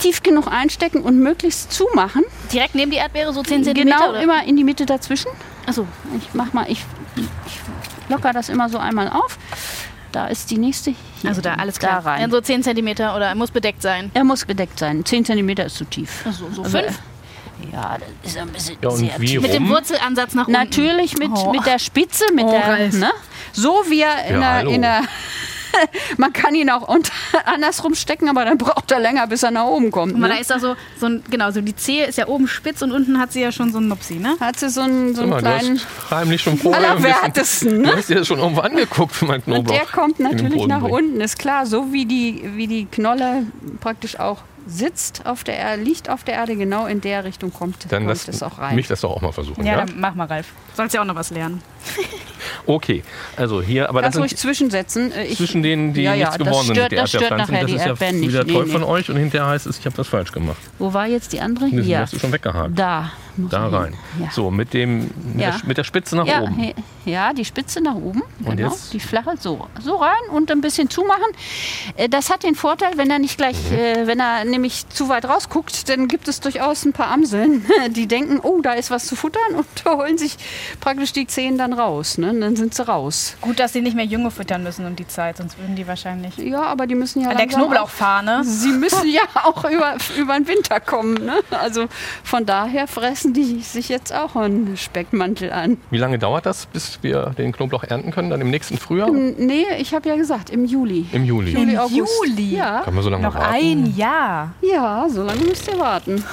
[0.07, 2.23] tief genug einstecken und möglichst zumachen.
[2.53, 3.75] Direkt neben die Erdbeere, so 10 cm?
[3.75, 4.23] Genau, oder?
[4.23, 5.31] immer in die Mitte dazwischen.
[5.67, 6.85] Achso, Ich mach mal, ich,
[7.17, 7.61] ich
[8.09, 9.39] locker das immer so einmal auf.
[10.13, 10.95] Da ist die nächste.
[11.21, 12.01] Hier, also da, alles klar.
[12.03, 12.21] Da rein.
[12.23, 14.11] Ja, so 10 cm oder muss bedeckt sein.
[14.15, 15.05] Er muss bedeckt sein.
[15.05, 16.23] 10 cm ist zu tief.
[16.25, 16.99] Also so Also, fünf?
[17.73, 19.43] Ja, das ist ein bisschen Ja, und sehr wie tief.
[19.43, 19.69] Mit dem?
[19.69, 20.53] Wurzelansatz nach unten.
[20.59, 21.51] Natürlich mit, Oh.
[21.53, 23.11] mit der Spitze, mit Oh, der, ne?
[23.53, 25.01] So wie er in Ja, der, in der
[26.17, 27.13] man kann ihn auch unter,
[27.47, 30.13] andersrum stecken, aber dann braucht er länger, bis er nach oben kommt.
[30.13, 30.41] Guck mal, da Ne?
[30.41, 33.19] ist da so, so ein, genau, so die Zehe ist ja oben spitz und unten
[33.19, 34.37] hat sie ja schon so einen Nupsi, ne?
[34.41, 35.79] Hat sie so einen, so einen mal, du kleinen.
[35.81, 39.25] hast heimlich schon vorher ein bisschen, Allerwertesten, Du hast dir das schon irgendwo angeguckt für
[39.27, 39.75] meinen Knoblauch.
[39.75, 40.93] Und der kommt natürlich nach bringt.
[40.95, 41.67] unten, ist klar.
[41.67, 43.45] So wie die, wie die Knolle
[43.81, 47.85] praktisch auch sitzt auf der Erde, liegt auf der Erde, genau in der Richtung kommt,
[47.91, 48.75] Dann kommt lass es auch rein.
[48.75, 49.65] mich das doch auch mal versuchen.
[49.65, 50.49] Ja, Ja, dann mach mal, Ralf.
[50.75, 51.63] Sollst ja auch noch was lernen.
[52.67, 53.03] Okay,
[53.37, 55.13] also hier, aber das Kannst ruhig zwischensetzen.
[55.13, 57.61] Äh, Ich, zwischen denen, die ja, ja, nichts das geworden sind mit der das nachher
[57.61, 58.55] Das die ist ja Erdbeeren wieder nicht.
[58.55, 58.87] toll Nee, von nee.
[58.87, 60.57] euch und hinterher heißt es, ich habe das falsch gemacht.
[60.79, 61.67] Wo war jetzt die andere?
[61.67, 62.01] Hier.
[62.01, 62.77] hast du schon weggehakt.
[62.79, 63.11] Da.
[63.37, 63.95] muss Da rein.
[64.21, 64.31] Ja.
[64.31, 65.51] So, mit, dem, mit, Ja.
[65.53, 66.73] der, mit der Spitze nach ja, oben.
[67.05, 68.23] ja, die Spitze nach oben.
[68.45, 68.71] Und genau.
[68.71, 68.93] jetzt?
[68.93, 69.67] Die flache so.
[69.83, 71.27] So rein und ein bisschen zumachen.
[71.97, 73.77] Äh, Das hat den Vorteil, wenn er nicht gleich, Mhm.
[73.77, 78.07] äh, wenn er nämlich zu weit rausguckt, dann gibt es durchaus ein paar Amseln, die
[78.07, 80.37] denken, oh, da ist was zu futtern und holen sich
[80.81, 82.19] praktisch die Zehen dann raus.
[82.19, 82.31] Ne?
[82.31, 83.37] Und Dann sind sie raus.
[83.41, 86.37] Gut, dass sie nicht mehr Junge füttern müssen um die Zeit, sonst würden die wahrscheinlich.
[86.39, 88.43] Ja, aber die müssen ja An der Knoblauchfahne.
[88.45, 91.15] Sie müssen ja auch über, über den Winter kommen.
[91.15, 91.35] Ne?
[91.51, 91.87] Also
[92.25, 95.77] von daher fressen die sich jetzt auch einen Speckmantel an.
[95.91, 98.31] Wie lange dauert das, bis wir den Knoblauch ernten können?
[98.31, 99.09] Dann im nächsten Frühjahr?
[99.09, 101.07] N- Nee, ich habe ja gesagt, im Juli.
[101.13, 101.53] Im Juli.
[101.53, 102.13] Juli, Im August.
[102.27, 102.57] Juli?
[102.57, 103.55] Ja, Kann man so lange Noch warten?
[103.55, 104.53] ein Jahr.
[104.63, 106.25] ja, so lange müsst ihr warten.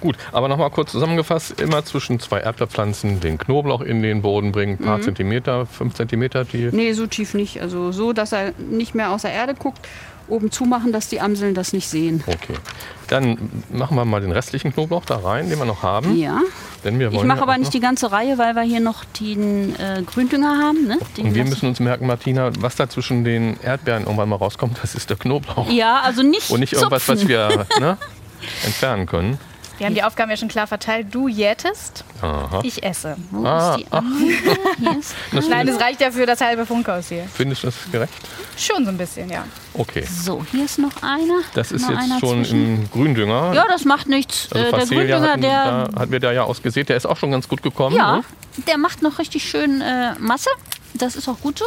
[0.00, 4.74] Gut, aber nochmal kurz zusammengefasst, immer zwischen zwei Erdbeerpflanzen den Knoblauch in den Boden bringen,
[4.78, 4.86] ein Mhm.
[4.86, 7.60] paar Zentimeter, fünf Zentimeter, die Nee, so tief nicht.
[7.60, 9.80] Also so, dass er nicht mehr aus der Erde guckt.
[10.28, 12.22] Oben zumachen, dass die Amseln das nicht sehen.
[12.26, 12.52] Okay.
[13.06, 13.38] Dann
[13.72, 16.18] machen wir mal den restlichen Knoblauch da rein, den wir noch haben.
[16.18, 16.42] Ja.
[16.84, 19.04] Denn wir Ich wollen mache ja aber nicht die ganze Reihe, weil wir hier noch
[19.18, 20.86] den äh, Gründünger haben.
[20.86, 20.98] Ne?
[21.16, 24.76] Den Und wir müssen uns merken, Martina, was da zwischen den Erdbeeren irgendwann mal rauskommt,
[24.82, 25.70] das ist der Knoblauch.
[25.70, 27.28] Ja, also nicht Und nicht irgendwas, was zupfen.
[27.28, 27.96] wir ne,
[28.66, 29.38] entfernen können.
[29.78, 31.06] Wir haben die Aufgaben ja schon klar verteilt.
[31.12, 32.60] Du jätest, Aha.
[32.64, 33.16] ich esse.
[33.30, 34.80] Wo Ah, ist die?
[34.80, 37.24] Hier ist Das Nein, das reicht ja für das halbe Funkhaus hier.
[37.32, 38.12] Findest du das gerecht?
[38.56, 39.44] Schon so ein bisschen, ja.
[39.74, 40.04] Okay.
[40.04, 41.40] So, hier ist noch einer.
[41.54, 42.82] Das ist noch jetzt schon zwischen.
[42.82, 43.52] im Gründünger.
[43.54, 44.48] Ja, das macht nichts.
[44.52, 47.16] also äh, der Gründünger, hatten, der, da hatten wir da ja ausgesät, der ist auch
[47.16, 47.94] schon ganz gut gekommen.
[47.96, 48.24] ja, Ne?
[48.66, 50.50] der macht noch richtig schön äh, Masse.
[50.94, 51.64] Das ist auch gut so.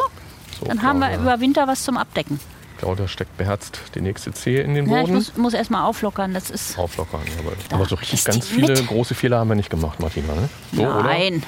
[0.59, 1.23] So, Dann haben wir Claudia.
[1.23, 2.41] über Winter was zum Abdecken.
[2.81, 5.13] Claudia steckt beherzt die nächste Zehe in den Ja, ich Boden.
[5.13, 6.33] muss, muss erstmal auflockern.
[6.33, 6.79] Das ist.
[6.79, 7.21] Auflockern.
[7.39, 8.87] Aber, aber so richtig ganz viele mit.
[8.87, 10.33] große Fehler haben wir nicht gemacht, Martina.
[10.33, 10.49] Ne?
[10.73, 11.03] So, oder?
[11.03, 11.43] Nein.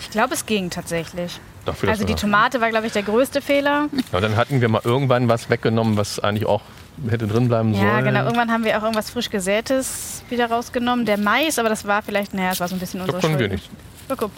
[0.00, 1.40] Ich glaube, es ging tatsächlich.
[1.64, 3.88] Dafür, Also die Tomate war, glaube ich, der größte Fehler.
[4.12, 6.62] ja, dann hatten wir mal irgendwann was weggenommen, was eigentlich auch
[7.08, 7.86] hätte drin bleiben sollen.
[7.86, 8.22] Ja, genau.
[8.24, 11.06] Irgendwann haben wir auch irgendwas frisch gesätes wieder rausgenommen.
[11.06, 13.38] Der Mais, aber das war vielleicht, naja, es war so ein bisschen Da unsere können
[13.38, 13.68] wir nicht.
[14.08, 14.28] Pff,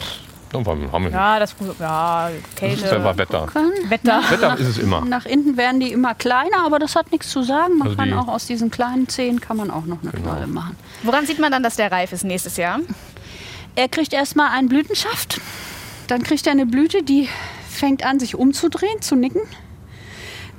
[0.53, 1.11] Irgendwann haben wir.
[1.11, 3.47] Ja, das ja, Das Kälte, ist einfach Wetter.
[3.89, 4.21] Wetter.
[4.29, 5.01] Wetter ist es immer.
[5.01, 7.77] Nach innen werden die immer kleiner, aber das hat nichts zu sagen.
[7.77, 10.29] Man Also kann auch aus diesen kleinen Zehen kann man auch noch eine Genau.
[10.31, 10.77] Knolle machen.
[11.03, 12.79] Woran sieht man dann, dass der reif ist nächstes Jahr?
[13.75, 15.41] Er kriegt erstmal einen Blütenschaft.
[16.07, 17.27] Dann kriegt er eine Blüte, die
[17.69, 19.41] fängt an, sich umzudrehen, zu nicken.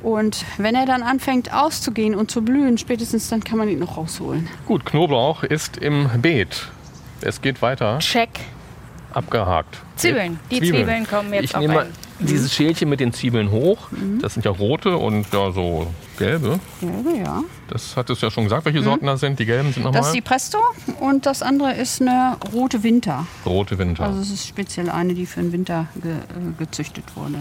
[0.02, 3.96] Und wenn er dann anfängt auszugehen und zu blühen, spätestens dann kann man ihn noch
[3.96, 4.48] rausholen.
[4.66, 6.68] Gut, Knoblauch ist im Beet.
[7.22, 7.98] Es geht weiter.
[8.00, 8.28] Check.
[9.16, 9.82] Abgehakt.
[9.96, 10.38] Zwiebeln.
[10.50, 11.86] Die Zwiebeln kommen jetzt ich auf nehme
[12.18, 13.90] dieses Schälchen mit den Zwiebeln hoch.
[13.90, 14.20] Mhm.
[14.20, 15.86] Das sind ja rote und ja so
[16.18, 16.60] gelbe.
[16.80, 17.42] Gelbe, ja.
[17.68, 19.38] Das hat es ja schon gesagt, welche Sorten das sind.
[19.38, 20.58] Die gelben sind nochmal Das ist die Presto
[21.00, 23.26] und das andere ist eine rote Winter.
[23.44, 24.04] rote Winter.
[24.04, 26.16] Also es ist speziell eine, die für den Winter ge äh,
[26.58, 27.38] gezüchtet wurde.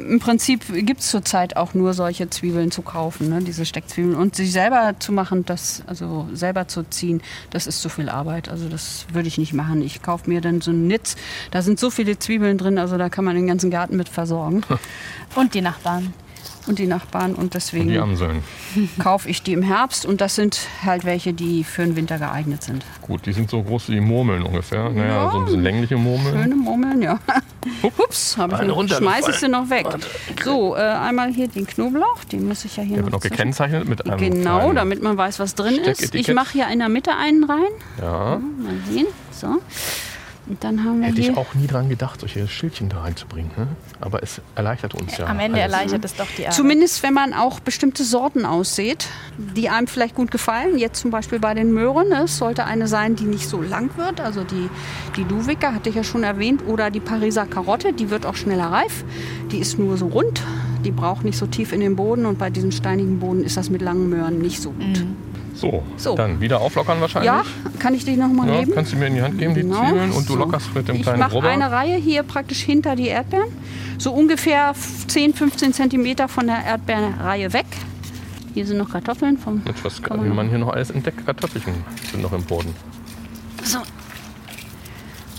[0.00, 3.40] Im Prinzip gibt es zurzeit auch nur solche Zwiebeln zu kaufen, ne?
[3.42, 4.14] diese Steckzwiebeln.
[4.14, 8.48] Und sie selber zu machen, das, also selber zu ziehen, das ist zu viel Arbeit.
[8.48, 9.82] Also das würde ich nicht machen.
[9.82, 11.16] Ich kaufe mir dann so einen Nitz.
[11.50, 14.62] Da sind so viele Zwiebeln drin, also da kann man den ganzen Garten mit versorgen.
[15.34, 16.12] Und die Nachbarn.
[16.66, 17.34] Und die Nachbarn.
[17.34, 18.44] Und und deswegen die Amseln.
[19.00, 20.06] kaufe ich die im Herbst.
[20.06, 22.84] Und das sind halt welche, die für den Winter geeignet sind.
[23.02, 24.88] Gut, die sind so groß wie Murmeln ungefähr.
[24.88, 26.40] Naja, so ein bisschen längliche Murmeln.
[26.40, 27.18] Schöne Murmeln, ja.
[27.98, 29.20] Ups, habe ich Eine noch, runtergefallen.
[29.22, 29.86] schmeiß ich sie noch weg.
[30.44, 33.88] So, äh, einmal hier den Knoblauch, den muss ich ja hier Der wird noch gekennzeichnet
[33.88, 36.14] mit einem Genau, damit man weiß, was drin ist.
[36.14, 37.72] Ich mache hier in der Mitte einen rein.
[38.00, 39.06] Ja, Mal sehen.
[39.32, 39.56] So.
[40.50, 43.52] Und dann haben wir hätte ich auch nie dran gedacht, solche Schildchen da reinzubringen.
[43.56, 43.68] Ne?
[44.00, 45.26] Aber es erleichtert uns ja.
[45.26, 45.72] Am Ende alles.
[45.72, 46.54] erleichtert es doch die Arbeit.
[46.54, 49.06] Zumindest wenn man auch bestimmte Sorten aussät,
[49.38, 50.76] die einem vielleicht gut gefallen.
[50.76, 52.08] Jetzt zum Beispiel bei den Möhren.
[52.08, 54.20] ne, Es sollte eine sein, die nicht so lang wird.
[54.20, 54.68] Also die,
[55.16, 56.62] die Luwicker hatte ich ja schon erwähnt.
[56.66, 59.04] Oder die Pariser Karotte, die wird auch schneller reif.
[59.52, 60.42] Die ist nur so rund.
[60.84, 62.26] Die braucht nicht so tief in den Boden.
[62.26, 65.04] Und bei diesem steinigen Boden ist das mit langen Möhren nicht so gut.
[65.54, 66.14] So, So.
[66.16, 67.26] dann wieder auflockern wahrscheinlich.
[67.30, 67.42] Ja,
[67.78, 68.72] kann ich die noch mal Ja, geben?
[68.74, 69.84] kannst du mir in die Hand geben, die Genau.
[69.84, 70.38] Zwiebeln, und du So.
[70.38, 71.48] lockerst mit dem Ich kleinen mache Rubber.
[71.48, 73.48] eine Reihe hier praktisch hinter die Erdbeeren.
[73.98, 74.72] So ungefähr
[75.08, 77.66] 10, 15 Zentimeter von der Erdbeerreihe weg.
[78.54, 79.62] Hier sind noch Kartoffeln vom.
[79.64, 81.24] Mensch, was Kann man- man hier noch alles entdeckt?
[81.26, 81.74] Kartoffelchen
[82.10, 82.74] sind noch im Boden.
[83.62, 83.78] So.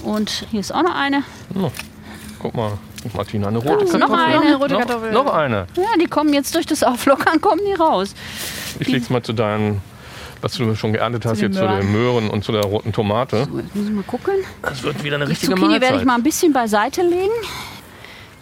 [0.03, 1.23] Und hier ist auch noch eine.
[1.55, 1.69] Oh,
[2.39, 2.73] guck mal,
[3.13, 4.47] Martina, eine rote ist noch Kartoffel.
[4.47, 5.11] eine rote noch, Kartoffel.
[5.11, 5.67] Noch eine.
[5.75, 8.13] Ja, die kommen jetzt durch das Auflockern, kommen die raus.
[8.79, 9.81] Ich leg's mal zu deinen,
[10.41, 13.47] was du schon geerntet hast, den hier zu den Möhren und zu der roten Tomate.
[13.51, 14.33] So, jetzt müssen wir mal gucken.
[14.61, 16.05] Das wird wieder eine Die richtige Zucchini werde ich Mahlzeit.
[16.07, 17.31] mal ein bisschen beiseite legen.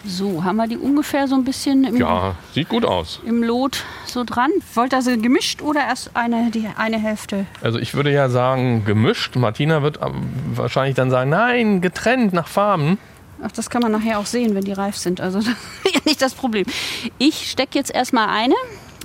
[0.02, 3.20] So, haben wir die ungefähr so ein bisschen im, Ja, sieht gut aus.
[3.26, 4.50] im Lot so dran.
[4.74, 7.44] Wollt ihr sie gemischt oder erst eine, die eine Hälfte?
[7.60, 9.36] Also ich würde ja sagen gemischt.
[9.36, 10.22] Martina wird ähm,
[10.54, 12.96] wahrscheinlich dann sagen, nein, getrennt nach Farben.
[13.42, 15.20] Ach, das kann man nachher auch sehen, wenn die reif sind.
[15.20, 16.64] Also das ist ja nicht das Problem.
[17.18, 18.54] Ich stecke jetzt erstmal eine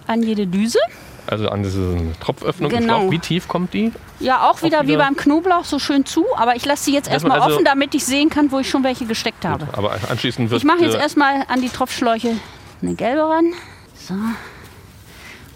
[0.07, 0.79] an jede Düse.
[1.27, 2.99] Also an diese Tropföffnung im Genau.
[3.01, 3.11] Schlauch.
[3.11, 3.91] Wie tief kommt die?
[4.19, 6.25] Ja, auch wieder, wie wieder- beim Knoblauch so schön zu.
[6.35, 8.83] Aber ich lasse sie jetzt erstmal also- offen, damit ich sehen kann, wo ich schon
[8.83, 9.67] welche gesteckt habe.
[9.73, 12.35] Aber anschließend wird Ich mache jetzt äh, erstmal an die Tropfschläuche
[12.81, 13.53] eine gelbe ran.
[13.95, 14.13] So.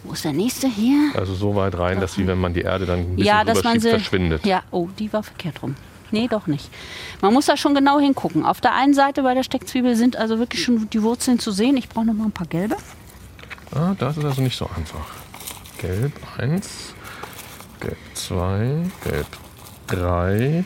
[0.04, 1.12] Wo ist der nächste hier?
[1.16, 3.64] also so weit rein, dass sie, wenn man die Erde dann ein bisschen ja, dass
[3.64, 3.90] man sie.
[3.90, 4.46] verschwindet.
[4.46, 5.76] Ja, oh, die war verkehrt rum.
[6.12, 6.70] Nee, doch nicht.
[7.22, 8.44] Man muss da schon genau hingucken.
[8.46, 11.78] Auf der einen Seite bei der Steckzwiebel sind also wirklich schon die Wurzeln zu sehen.
[11.78, 12.78] Ich brauche noch mal ein paar gelbe.
[13.76, 15.06] Ah, das ist also nicht so einfach.
[15.80, 16.94] Gelb 1,
[17.80, 19.28] Gelb 2, Gelb
[19.88, 20.66] 3,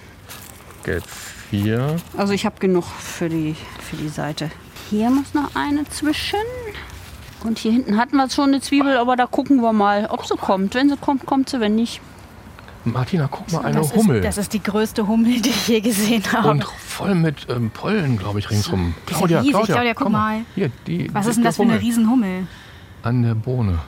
[0.84, 1.98] Gelb 4.
[2.18, 4.50] Also ich habe genug für die, für die Seite.
[4.90, 6.40] Hier muss noch eine zwischen.
[7.44, 10.36] Und hier hinten hatten wir schon eine Zwiebel, aber da gucken wir mal, ob sie
[10.36, 10.74] kommt.
[10.74, 11.60] Wenn sie kommt, kommt sie.
[11.60, 12.02] Wenn nicht,
[12.84, 14.18] Martina, guck mal, eine das Hummel.
[14.18, 16.50] Ist, das ist die größte Hummel, die ich je gesehen habe.
[16.50, 18.96] und voll mit ähm, Pollen, glaube ich, ringsrum.
[19.08, 19.64] Die ist ja riesig.
[19.66, 20.42] Claudia, guck komm mal.
[20.56, 22.48] Hier, die Was ist denn das für eine Hummel Riesenhummel?
[23.04, 23.80] An der Bohne.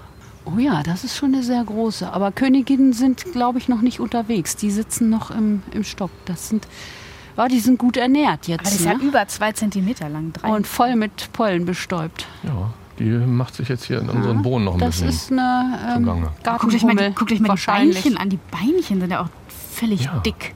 [0.45, 2.11] Oh ja, das ist schon eine sehr große.
[2.11, 4.55] Aber Königinnen sind, glaube ich, noch nicht unterwegs.
[4.55, 6.11] Die sitzen noch im, im Stock.
[6.25, 6.67] Das sind,
[7.37, 8.75] oh, die sind gut ernährt Aber die jetzt.
[8.75, 9.03] ist ja Ne?
[9.03, 10.33] über zwei Zentimeter lang.
[10.33, 10.49] Drei.
[10.49, 12.27] Und voll mit Pollen bestäubt.
[12.43, 15.09] Ja, die macht sich jetzt hier in unseren Bohnen noch ein Das bisschen.
[15.09, 16.27] ist eine ähm,
[16.59, 17.95] guckt euch mal, die- guckt euch mal die wahrscheinlich.
[18.03, 18.29] Beinchen an.
[18.29, 19.29] Die Beinchen sind ja auch
[19.73, 20.19] völlig Ja.
[20.25, 20.53] dick.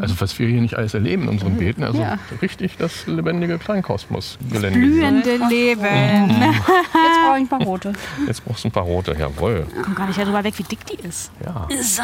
[0.00, 2.16] Also was wir hier nicht alles erleben in unseren Beeten, also Ja.
[2.40, 4.78] richtig das lebendige Kleinkosmos-Gelände.
[4.78, 5.82] Blühende Leben.
[6.30, 6.64] Jetzt
[7.22, 7.92] brauche ich ein paar rote.
[8.26, 9.66] Jetzt brauchst du ein paar rote, jawohl.
[9.84, 11.30] Komm gar nicht darüber weg, wie dick die ist.
[11.44, 12.02] Ja, So,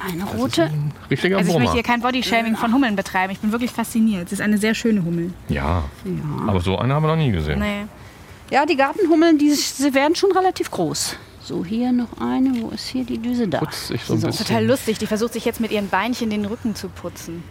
[0.00, 0.64] eine rote.
[0.64, 3.32] ein richtiger Also ich möchte hier kein Bodyshaming von Hummeln betreiben.
[3.32, 4.28] Ich bin wirklich fasziniert.
[4.28, 5.32] Sie ist eine sehr schöne Hummel.
[5.48, 5.84] Ja,
[6.46, 7.58] aber so eine haben wir noch nie gesehen.
[7.60, 7.84] Nee.
[8.50, 11.16] Ja, die Gartenhummeln, die, sie werden schon relativ groß.
[11.42, 12.52] So, hier noch eine.
[12.62, 13.58] Wo ist hier die Düse da?
[13.58, 14.26] Putzt sich so ein So.
[14.28, 14.46] bisschen.
[14.46, 14.98] Total lustig.
[14.98, 17.42] Die versucht sich jetzt mit ihren Beinchen den Rücken zu putzen.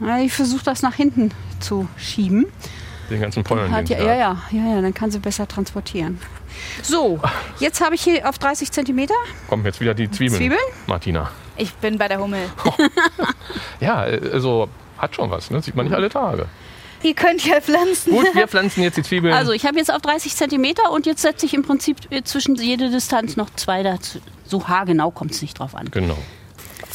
[0.00, 2.46] Ja, ich versuche das nach hinten zu schieben.
[3.10, 3.70] Den ganzen Pollen.
[3.72, 6.20] Hat ja, ja, ja, ja, dann kann sie besser transportieren.
[6.82, 7.20] So,
[7.58, 9.14] jetzt habe ich hier auf 30 Zentimeter.
[9.48, 10.38] Kommen jetzt wieder die Zwiebeln.
[10.40, 10.60] Zwiebeln?
[10.86, 11.30] Martina.
[11.56, 12.40] Ich bin bei der Hummel.
[13.80, 14.68] Ja, also
[14.98, 15.62] hat schon was, ne?
[15.62, 16.46] Sieht man nicht alle Tage.
[17.02, 18.12] Ihr könnt ja pflanzen.
[18.12, 19.32] Gut, wir pflanzen jetzt die Zwiebeln.
[19.32, 22.56] Also ich habe jetzt auf 30 Zentimeter und jetzt setze ich im Prinzip äh, zwischen
[22.56, 24.18] jede Distanz noch zwei dazu.
[24.44, 25.88] So haargenau kommt es nicht drauf an.
[25.90, 26.18] genau.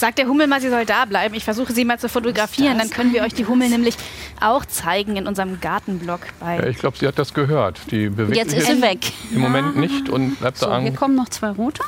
[0.03, 1.33] Sagt der Hummel mal, sie soll da bleiben.
[1.33, 2.77] Ich versuche sie mal zu fotografieren.
[2.77, 3.95] Dann können wir euch die Hummel nämlich
[4.41, 6.67] auch zeigen in unserem Gartenblog Ja, bei.
[6.67, 7.79] ich glaube, sie hat das gehört.
[7.89, 9.13] Die bewegt Jetzt sich ist sie weg.
[9.31, 10.95] im Moment nicht und bleibt So, da hier an.
[10.97, 11.81] kommen noch zwei rote.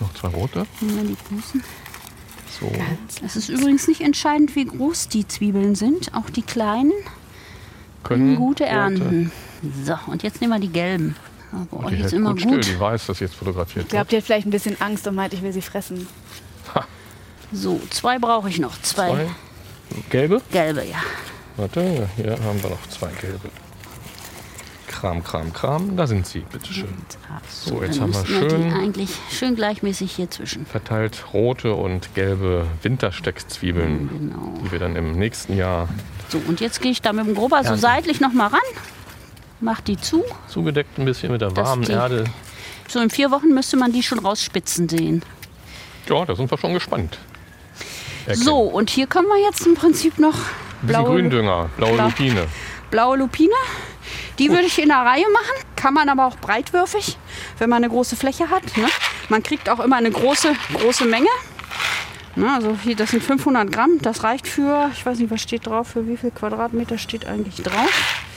[0.00, 0.64] Noch zwei rote.
[0.80, 1.62] Die großen.
[2.58, 2.72] So.
[3.26, 6.14] Es ist übrigens nicht entscheidend, wie groß die Zwiebeln sind.
[6.14, 6.92] Auch die kleinen
[8.04, 9.32] Können gute rote- Ernten.
[9.84, 11.14] So, und jetzt nehmen wir die gelben.
[11.52, 12.54] Aber Oh, euch die ist immer gut still.
[12.54, 12.66] gut.
[12.68, 15.34] Die weiß, dass jetzt fotografiert Ich glaube, die hat vielleicht ein bisschen Angst und meint,
[15.34, 16.06] ich will sie fressen.
[17.52, 18.80] So, zwei brauche ich noch.
[18.82, 19.26] Zwei, Zwei
[20.10, 20.40] gelbe.
[20.52, 20.98] gelbe, ja.
[21.56, 23.48] Warte, hier haben wir noch zwei gelbe.
[24.86, 25.96] Kram, Kram, Kram.
[25.96, 26.88] Da sind sie, bitteschön.
[27.48, 30.66] So, jetzt dann haben wir schön eigentlich schön gleichmäßig hier zwischen.
[30.66, 34.58] verteilt rote und gelbe Wintersteckzwiebeln, Genau.
[34.62, 35.88] die wir dann im nächsten Jahr
[36.28, 38.60] So, und jetzt gehe ich da mit dem Grober so seitlich noch mal ran.
[39.60, 40.24] Mach die zu.
[40.48, 42.24] zugedeckt ein bisschen mit der warmen die- Erde.
[42.88, 45.22] So in vier Wochen müsste man die schon rausspitzen sehen.
[46.08, 47.18] Ja, da sind wir schon gespannt.
[48.26, 48.44] Erkennen.
[48.44, 50.34] So, und hier können wir jetzt im Prinzip noch
[50.82, 52.46] blaue, Gründünger, blaue Blau- Lupine.
[52.90, 53.54] blaue Lupine.
[54.38, 55.64] Die würde ich in der Reihe machen.
[55.76, 57.16] Kann man aber auch breitwürfig,
[57.58, 58.62] wenn man eine große Fläche hat.
[58.76, 58.86] Ne?
[59.28, 61.28] Man kriegt auch immer eine große, große Menge.
[62.36, 63.98] Ne, also hier, das sind 500 Gramm.
[64.02, 67.56] Das reicht für, ich weiß nicht, was steht drauf, für wie viel Quadratmeter steht eigentlich
[67.56, 67.90] drauf?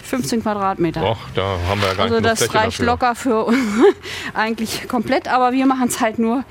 [0.04, 1.02] 15 Quadratmeter.
[1.02, 2.86] Doch, da haben wir ja gar Also das reicht dafür.
[2.86, 3.54] locker für
[4.34, 6.44] eigentlich komplett, aber wir machen es halt nur,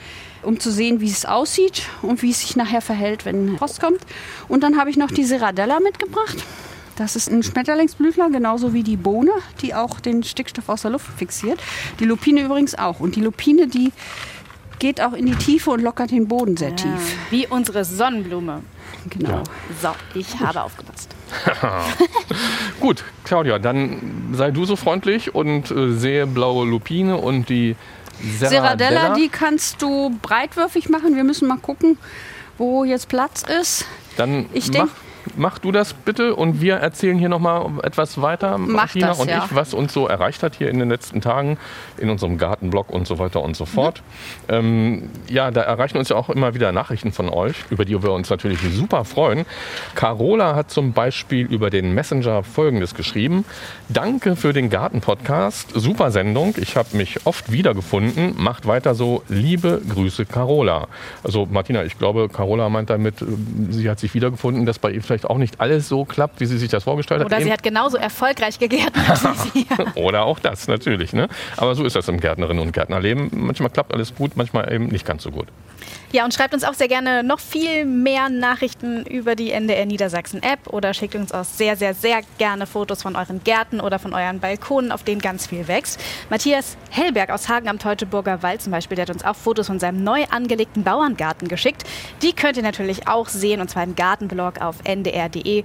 [0.42, 4.00] um zu sehen, wie es aussieht und wie es sich nachher verhält, wenn Frost kommt.
[4.48, 6.36] Und dann habe ich noch die Serradella mitgebracht.
[6.96, 11.06] Das ist ein Schmetterlingsblütler, genauso wie die Bohne, die auch den Stickstoff aus der Luft
[11.16, 11.60] fixiert.
[12.00, 13.00] Die Lupine übrigens auch.
[13.00, 13.92] Und die Lupine, die
[14.78, 17.16] geht auch in die Tiefe und lockert den Boden sehr tief.
[17.30, 18.62] Wie unsere Sonnenblume.
[19.08, 19.42] Genau.
[19.80, 21.14] So, ich habe aufgepasst.
[22.80, 27.76] Gut, Claudia, dann sei du so freundlich und äh, sehe blaue Lupine und die
[28.38, 29.14] Serradella.
[29.14, 31.16] Die kannst du breitwürfig machen.
[31.16, 31.98] Wir müssen mal gucken,
[32.58, 33.84] wo jetzt Platz ist.
[34.16, 34.90] Dann Ich mach, denk-
[35.36, 39.44] mach du das bitte und wir erzählen hier nochmal etwas weiter, Martina das, und ja.
[39.44, 41.58] ich, was uns so erreicht hat hier in den letzten Tagen
[41.98, 44.02] in unserem Gartenblog und so weiter und so fort.
[44.48, 48.12] Ähm, ja, da erreichen uns ja auch immer wieder Nachrichten von euch, über die wir
[48.12, 49.44] uns natürlich super freuen.
[49.94, 53.44] Carola hat zum Beispiel über den Messenger Folgendes geschrieben.
[53.88, 55.70] Danke für den Garten-Podcast.
[55.74, 56.54] Super Sendung.
[56.58, 58.34] Ich habe mich oft wiedergefunden.
[58.36, 59.22] Macht weiter so.
[59.28, 60.88] Liebe Grüße, Carola.
[61.22, 63.26] Also Martina, ich glaube, Carola meint damit, äh,
[63.70, 66.46] sie hat sich wiedergefunden, dass bei ihr vielleicht vielleicht auch nicht alles so klappt, wie
[66.46, 67.26] sie sich das vorgestellt hat.
[67.26, 69.20] Oder sie Eben- hat genauso erfolgreich gegärtnert
[69.54, 69.96] wie wir.
[69.96, 71.12] Oder auch das, natürlich.
[71.12, 71.28] Ne?
[71.56, 73.30] Aber so ist das im Gärtnerinnen- und Gärtnerleben.
[73.32, 75.48] Manchmal klappt alles gut, manchmal eben nicht ganz so gut.
[76.12, 80.42] Ja, und schreibt uns auch sehr gerne noch viel mehr Nachrichten über die NDR Niedersachsen
[80.42, 84.12] App oder schickt uns auch sehr, sehr, sehr gerne Fotos von euren Gärten oder von
[84.12, 85.98] euren Balkonen, auf denen ganz viel wächst.
[86.28, 89.80] Matthias Hellberg aus Hagen am Teutoburger Wald zum Beispiel, der hat uns auch Fotos von
[89.80, 91.84] seinem neu angelegten Bauerngarten geschickt.
[92.20, 95.64] Die könnt ihr natürlich auch sehen und zwar im Gartenblog auf ndr.de-ndr1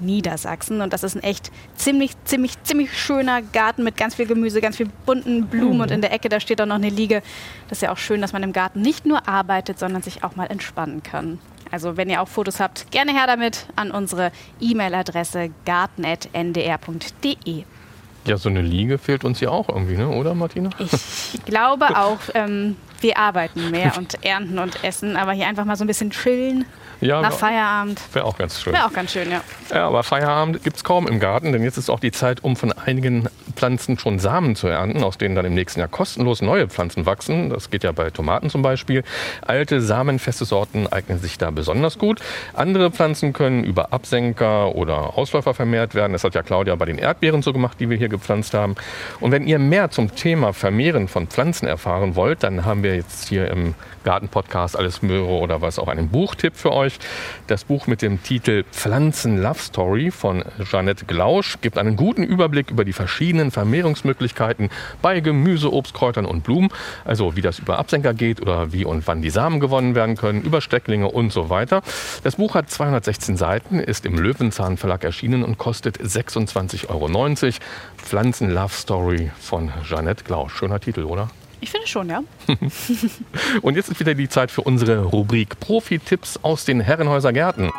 [0.00, 0.80] Niedersachsen.
[0.80, 4.76] Und das ist ein echt ziemlich, ziemlich, ziemlich schöner Garten mit ganz viel Gemüse, ganz
[4.76, 7.22] viel bunten Blumen und in der Ecke, da steht auch noch eine Liege.
[7.68, 10.36] Das ist ja auch schön, dass man im Garten nicht nur arbeitet, sondern sich auch
[10.36, 11.38] mal entspannen kann.
[11.70, 17.64] Also wenn ihr auch Fotos habt, gerne her damit an unsere E-Mail-Adresse garten.ndr.de.
[18.26, 20.08] Ja, so eine Liege fehlt uns hier auch irgendwie, ne?
[20.08, 20.70] oder Martina?
[20.78, 25.76] Ich glaube auch, ähm, wir arbeiten mehr und ernten und essen, aber hier einfach mal
[25.76, 26.64] so ein bisschen chillen
[27.00, 28.00] Ja, nach Feierabend.
[28.12, 28.72] wäre auch ganz schön.
[28.72, 29.40] Wäre auch ganz schön, ja.
[29.74, 32.56] Ja, aber Feierabend gibt es kaum im Garten, denn jetzt ist auch die Zeit, um
[32.56, 36.68] von einigen Pflanzen schon Samen zu ernten, aus denen dann im nächsten Jahr kostenlos neue
[36.68, 37.50] Pflanzen wachsen.
[37.50, 39.02] Das geht ja bei Tomaten zum Beispiel.
[39.42, 42.20] Alte, samenfeste Sorten eignen sich da besonders gut.
[42.54, 46.12] Andere Pflanzen können über Absenker oder Ausläufer vermehrt werden.
[46.12, 48.74] Das hat ja Claudia bei den Erdbeeren so gemacht, die wir hier gepflanzt haben.
[49.20, 53.28] Und wenn ihr mehr zum Thema Vermehren von Pflanzen erfahren wollt, dann haben wir jetzt
[53.28, 53.74] hier im
[54.04, 56.98] Garten-Podcast Alles Möhre oder was auch einen Buchtipp für euch.
[57.46, 62.70] Das Buch mit dem Titel Pflanzen Love Story von Jeanette Glausch gibt einen guten Überblick
[62.70, 64.70] über die verschiedenen Vermehrungsmöglichkeiten
[65.02, 66.70] bei Gemüse, Obst, Kräutern und Blumen.
[67.04, 70.42] Also wie das über Absenker geht oder wie und wann die Samen gewonnen werden können,
[70.42, 71.82] über Stecklinge und so weiter.
[72.22, 77.10] Das Buch hat 216 Seiten, ist im Löwenzahn Verlag erschienen und kostet 26,90 Euro.
[77.96, 80.54] Pflanzen Love Story von Jeanette Glausch.
[80.54, 81.30] Schöner Titel, oder?
[81.60, 82.22] Ich finde schon, ja.
[83.62, 87.70] Und jetzt ist wieder die Zeit für unsere Rubrik Profi-Tipps aus den Herrenhäuser Gärten.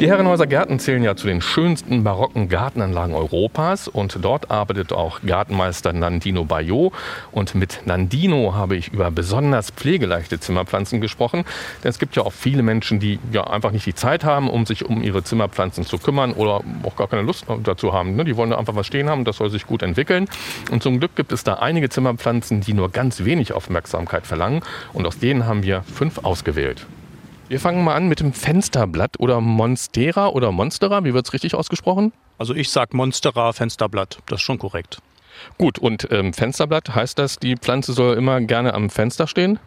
[0.00, 5.22] Die Herrenhäuser Gärten zählen ja zu den schönsten barocken Gartenanlagen Europas und dort arbeitet auch
[5.26, 6.92] Gartenmeister Nandino Bayot.
[7.32, 11.44] Und mit Nandino habe ich über besonders pflegeleichte Zimmerpflanzen gesprochen.
[11.82, 14.66] Denn es gibt ja auch viele Menschen, die ja einfach nicht die Zeit haben, um
[14.66, 18.14] sich um ihre Zimmerpflanzen zu kümmern oder auch gar keine Lust dazu haben.
[18.14, 18.24] ne?
[18.24, 20.26] Die wollen einfach was stehen haben, das soll sich gut entwickeln.
[20.70, 24.62] Und zum Glück gibt es da einige Zimmerpflanzen, die nur ganz wenig Aufmerksamkeit verlangen.
[24.92, 26.86] Und aus denen haben wir fünf ausgewählt.
[27.48, 31.02] Wir fangen mal an mit dem Fensterblatt oder Monstera oder Monstera.
[31.04, 32.12] Wie wird es richtig ausgesprochen?
[32.36, 34.98] Also ich sag Monstera Fensterblatt, das ist schon korrekt.
[35.56, 39.58] Gut, und ähm, Fensterblatt heißt das, die Pflanze soll immer gerne am Fenster stehen?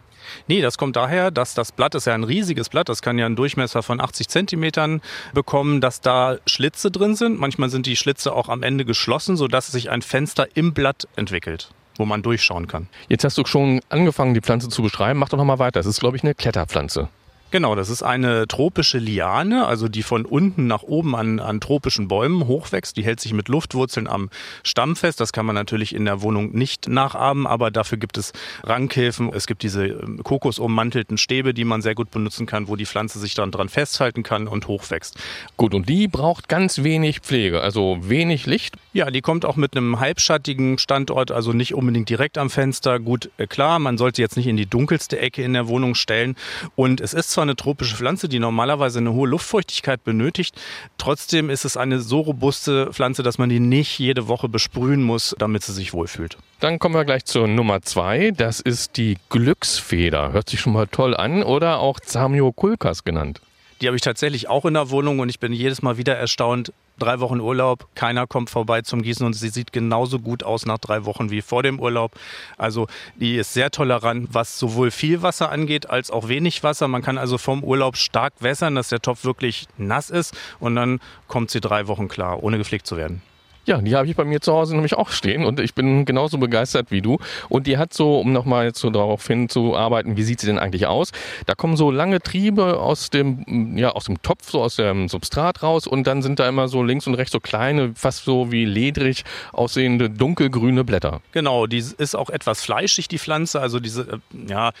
[0.46, 3.26] Nee, das kommt daher, dass das Blatt ist ja ein riesiges Blatt, das kann ja
[3.26, 5.02] einen Durchmesser von 80 Zentimetern
[5.34, 7.40] bekommen, dass da Schlitze drin sind.
[7.40, 11.72] Manchmal sind die Schlitze auch am Ende geschlossen, sodass sich ein Fenster im Blatt entwickelt,
[11.96, 12.88] wo man durchschauen kann.
[13.08, 15.18] Jetzt hast du schon angefangen, die Pflanze zu beschreiben.
[15.18, 15.80] Mach doch noch mal weiter.
[15.80, 17.08] Das ist, glaube ich, eine Kletterpflanze.
[17.52, 22.08] Genau, das ist eine tropische Liane, also die von unten nach oben an, an tropischen
[22.08, 22.96] Bäumen hochwächst.
[22.96, 24.30] Die hält sich mit Luftwurzeln am
[24.62, 25.20] Stamm fest.
[25.20, 29.30] Das kann man natürlich in der Wohnung nicht nachahmen, aber dafür gibt es Rankhilfen.
[29.34, 33.18] Es gibt diese ähm, kokosummantelten Stäbe, die man sehr gut benutzen kann, wo die Pflanze
[33.18, 35.18] sich dann dran festhalten kann und hochwächst.
[35.58, 38.76] Gut, und die braucht ganz wenig Pflege, also wenig Licht.
[38.94, 42.98] Ja, die kommt auch mit einem halbschattigen Standort, also nicht unbedingt direkt am Fenster.
[42.98, 46.34] Gut, äh, klar, man sollte jetzt nicht in die dunkelste Ecke in der Wohnung stellen.
[46.76, 50.60] Und es ist zwar eine tropische Pflanze, die normalerweise eine hohe Luftfeuchtigkeit benötigt.
[50.98, 55.34] Trotzdem ist es eine so robuste Pflanze, dass man die nicht jede Woche besprühen muss,
[55.38, 56.36] damit sie sich wohlfühlt.
[56.60, 58.30] Dann kommen wir gleich zur Nummer zwei.
[58.30, 60.32] Das ist die Glücksfeder.
[60.32, 63.40] Hört sich schon mal toll an oder auch Zamiokulkas genannt.
[63.82, 66.72] Die habe ich tatsächlich auch in der Wohnung und ich bin jedes Mal wieder erstaunt.
[67.00, 70.78] Drei Wochen Urlaub, keiner kommt vorbei zum Gießen und sie sieht genauso gut aus nach
[70.78, 72.12] drei Wochen wie vor dem Urlaub.
[72.56, 76.86] Also die ist sehr tolerant, was sowohl viel Wasser angeht als auch wenig Wasser.
[76.86, 81.00] Man kann also vom Urlaub stark wässern, dass der Topf wirklich nass ist und dann
[81.26, 83.20] kommt sie drei Wochen klar, ohne gepflegt zu werden.
[83.64, 86.38] Ja, die habe ich bei mir zu Hause nämlich auch stehen und ich bin genauso
[86.38, 87.18] begeistert wie du.
[87.48, 91.12] Und die hat so, um nochmal so darauf hinzuarbeiten, wie sieht sie denn eigentlich aus?
[91.46, 95.62] Da kommen so lange Triebe aus dem, ja, aus dem Topf, so aus dem Substrat
[95.62, 98.64] raus und dann sind da immer so links und rechts so kleine, fast so wie
[98.64, 101.20] ledrig aussehende dunkelgrüne Blätter.
[101.32, 103.60] Genau, die ist auch etwas fleischig, die Pflanze.
[103.60, 104.72] Also diese, äh, ja,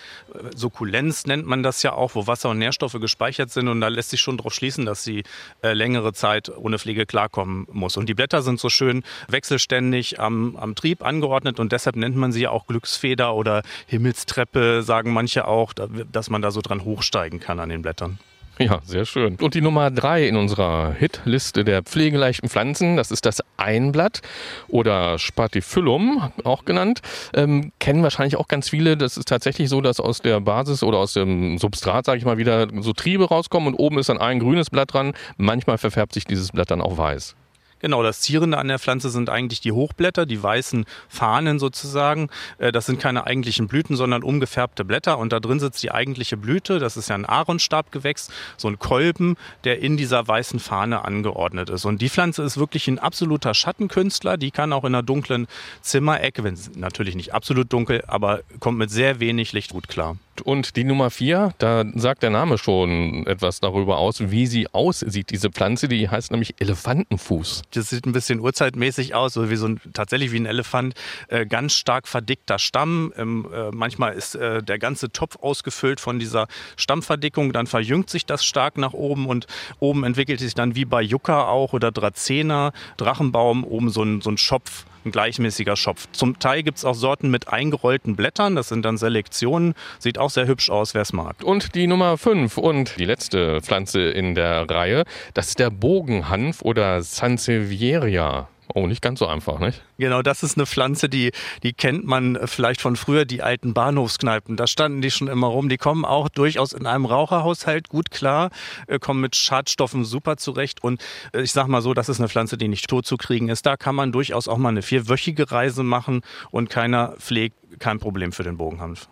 [0.54, 3.68] Sukkulenz nennt man das ja auch, wo Wasser und Nährstoffe gespeichert sind.
[3.68, 5.22] Und da lässt sich schon darauf schließen, dass sie
[5.62, 7.96] äh, längere Zeit ohne Pflege klarkommen muss.
[7.96, 12.32] Und die Blätter sind so schön wechselständig am, am Trieb angeordnet und deshalb nennt man
[12.32, 17.40] sie auch Glücksfeder oder Himmelstreppe, sagen manche auch, da- dass man da so dran hochsteigen
[17.40, 18.18] kann an den Blättern.
[18.58, 19.36] Ja, sehr schön.
[19.40, 24.20] Und die Nummer drei in unserer Hitliste der pflegeleichten Pflanzen, das ist das Einblatt
[24.68, 27.00] oder Spatifyllum, auch genannt.
[27.34, 28.98] Ähm, kennen wahrscheinlich auch ganz viele.
[28.98, 32.36] Das ist tatsächlich so, dass aus der Basis oder aus dem Substrat, sage ich mal,
[32.36, 35.14] wieder so Triebe rauskommen und oben ist dann ein grünes Blatt dran.
[35.38, 37.34] Manchmal verfärbt sich dieses Blatt dann auch weiß.
[37.82, 42.30] Genau, das Zierende an der Pflanze sind eigentlich die Hochblätter, die weißen Fahnen sozusagen.
[42.58, 45.18] Äh, das sind keine eigentlichen Blüten, sondern umgefärbte Blätter.
[45.18, 46.78] Und da drin sitzt die eigentliche Blüte.
[46.78, 51.84] Das ist ja ein Aaronstabgewächs, so ein Kolben, der in dieser weißen Fahne angeordnet ist.
[51.84, 54.36] Und die Pflanze ist wirklich ein absoluter Schattenkünstler.
[54.36, 55.48] Die kann auch in einer dunklen
[55.80, 60.16] Zimmerecke, wenn es natürlich nicht absolut dunkel, aber kommt mit sehr wenig Licht gut klar.
[60.44, 65.30] Und die Nummer vier, da sagt der Name schon etwas darüber aus, wie sie aussieht,
[65.30, 65.88] diese Pflanze.
[65.88, 67.62] Die heißt nämlich Elefantenfuß.
[67.74, 70.94] Das sieht ein bisschen urzeitmäßig aus, so wie so ein, tatsächlich wie ein Elefant.
[71.28, 73.12] Äh, ganz stark verdickter Stamm.
[73.16, 77.52] Ähm, äh, manchmal ist äh, der ganze Topf ausgefüllt von dieser Stammverdickung.
[77.52, 79.46] Dann verjüngt sich das stark nach oben und
[79.80, 84.30] oben entwickelt sich dann wie bei Yucca auch oder Dracena, Drachenbaum, oben so ein, so
[84.30, 86.06] ein Schopf ein gleichmäßiger Schopf.
[86.12, 89.74] Zum Teil gibt es auch Sorten mit eingerollten Blättern, das sind dann Selektionen.
[89.98, 91.42] Sieht auch sehr hübsch aus, wer es mag.
[91.42, 96.62] Und die Nummer 5 und die letzte Pflanze in der Reihe, das ist der Bogenhanf
[96.62, 98.48] oder Sansevieria.
[98.74, 99.82] Oh, nicht ganz so einfach, nicht?
[99.98, 104.56] Genau, das ist eine Pflanze, die, die kennt man vielleicht von früher, die alten Bahnhofskneipen.
[104.56, 105.68] Da standen die schon immer rum.
[105.68, 108.50] Die kommen auch durchaus in einem Raucherhaushalt gut klar,
[108.86, 110.82] äh, kommen mit Schadstoffen super zurecht.
[110.82, 111.02] Und
[111.34, 113.66] äh, ich sag mal so, das ist eine Pflanze, die nicht tot zu kriegen ist.
[113.66, 118.32] Da kann man durchaus auch mal eine vierwöchige Reise machen und keiner pflegt, kein Problem
[118.32, 119.08] für den Bogenhanf.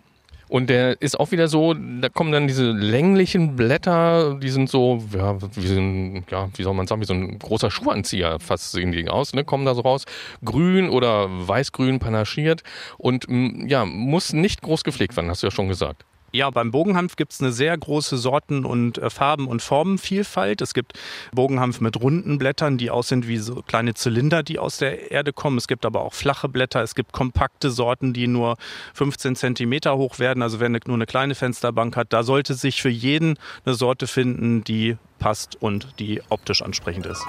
[0.51, 5.01] Und der ist auch wieder so, da kommen dann diese länglichen Blätter, die sind so,
[5.14, 8.90] ja, wie, sind, ja, wie soll man sagen, wie so ein großer Schuhanzieher fast sehen
[8.90, 9.44] die aus, ne?
[9.44, 10.07] kommen da so raus,
[10.44, 12.64] grün oder weißgrün panaschiert
[12.98, 16.05] und ja, muss nicht groß gepflegt werden, hast du ja schon gesagt.
[16.33, 20.61] Ja, beim Bogenhanf gibt es eine sehr große Sorten- und äh, Farben- und Formenvielfalt.
[20.61, 20.93] Es gibt
[21.33, 25.59] Bogenhanf mit runden Blättern, die aussehen wie so kleine Zylinder, die aus der Erde kommen.
[25.59, 26.83] Es gibt aber auch flache Blätter.
[26.83, 28.57] Es gibt kompakte Sorten, die nur
[28.95, 30.43] 15 Zentimeter hoch werden.
[30.43, 34.62] Also wer nur eine kleine Fensterbank hat, da sollte sich für jeden eine Sorte finden,
[34.62, 37.26] die passt und die optisch ansprechend ist.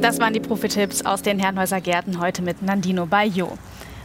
[0.00, 3.58] Das waren die Profi-Tipps aus den Herrenhäuser Gärten heute mit Nandino Bayo.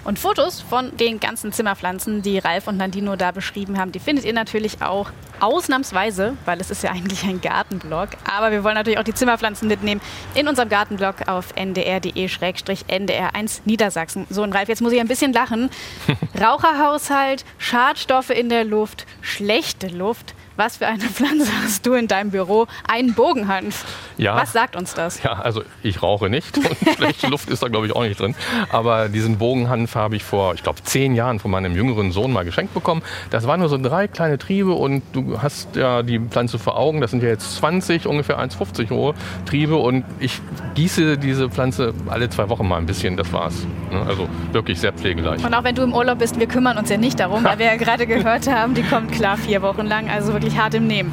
[0.06, 4.24] Und Fotos von den ganzen Zimmerpflanzen, die Ralf und Nandino da beschrieben haben, die findet
[4.24, 8.10] ihr natürlich auch ausnahmsweise, weil es ist ja eigentlich ein Gartenblog.
[8.24, 10.00] Aber wir wollen natürlich auch die Zimmerpflanzen mitnehmen
[10.36, 14.28] in unserem Gartenblog auf ndr.de-ndr1 Niedersachsen.
[14.30, 15.72] So, und Ralf, jetzt muss ich ein bisschen lachen.
[16.40, 20.36] Raucherhaushalt, Schadstoffe in der Luft, schlechte Luft.
[20.56, 22.68] Was für eine Pflanze hast du in deinem Büro?
[22.88, 23.86] Einen Bogenhanf.
[24.18, 24.36] Ja.
[24.36, 25.22] Was sagt uns das?
[25.24, 28.36] Ja, also ich rauche nicht und schlechte Luft ist da glaube ich auch nicht drin.
[28.72, 32.46] Aber diesen Bogenhanf habe ich vor, ich glaube, zehn Jahren von meinem jüngeren Sohn mal
[32.46, 33.02] geschenkt bekommen.
[33.30, 37.02] Das waren nur so drei kleine Triebe und du hast ja die Pflanze vor Augen.
[37.02, 39.14] Das sind ja jetzt 20, ungefähr 1,50 hohe
[39.46, 40.42] Triebe und ich
[40.76, 43.18] gieße diese Pflanze alle zwei Wochen mal ein bisschen.
[43.18, 43.66] Das war's.
[43.92, 44.02] Ne?
[44.08, 45.44] Also wirklich sehr pflegeleicht.
[45.46, 47.66] Und auch wenn du im Urlaub bist, wir kümmern uns ja nicht darum, weil wir
[47.66, 50.10] ja gerade gehört haben, die kommt klar vier Wochen lang.
[50.10, 51.12] Also wirklich wirklich hart im Nehmen.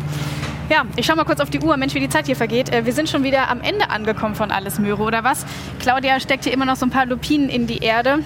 [0.69, 1.77] Ja, ich schau mal kurz auf die Uhr.
[1.77, 2.73] Mensch, wie die Zeit hier vergeht.
[2.73, 5.45] Äh, wir sind schon wieder am Ende angekommen von Alles Möhre, oder was?
[5.81, 8.19] Claudia steckt hier immer noch so ein paar Lupinen in die Erde.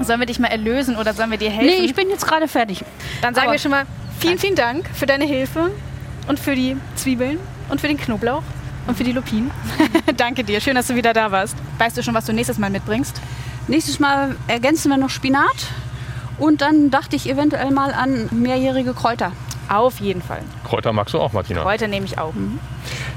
[0.00, 1.66] Sollen wir dich mal erlösen oder sollen wir dir helfen?
[1.66, 2.84] Nee, ich bin jetzt gerade fertig.
[3.20, 3.84] Dann sagen Aber wir schon mal
[4.18, 5.70] vielen, vielen Dank für deine Hilfe
[6.28, 7.38] und für die Zwiebeln
[7.68, 8.42] und für den Knoblauch
[8.86, 9.50] und für die Lupinen.
[10.16, 10.60] Danke dir.
[10.60, 11.56] Schön, dass du wieder da warst.
[11.78, 13.20] Weißt du schon, was du nächstes Mal mitbringst?
[13.68, 15.66] Nächstes Mal ergänzen wir noch Spinat.
[16.38, 19.32] Und dann dachte ich eventuell mal an mehrjährige Kräuter.
[19.72, 20.42] Auf jeden Fall.
[20.64, 21.62] Kräuter magst du auch, Martina?
[21.62, 22.34] Kräuter nehme ich auch.
[22.34, 22.60] Mhm.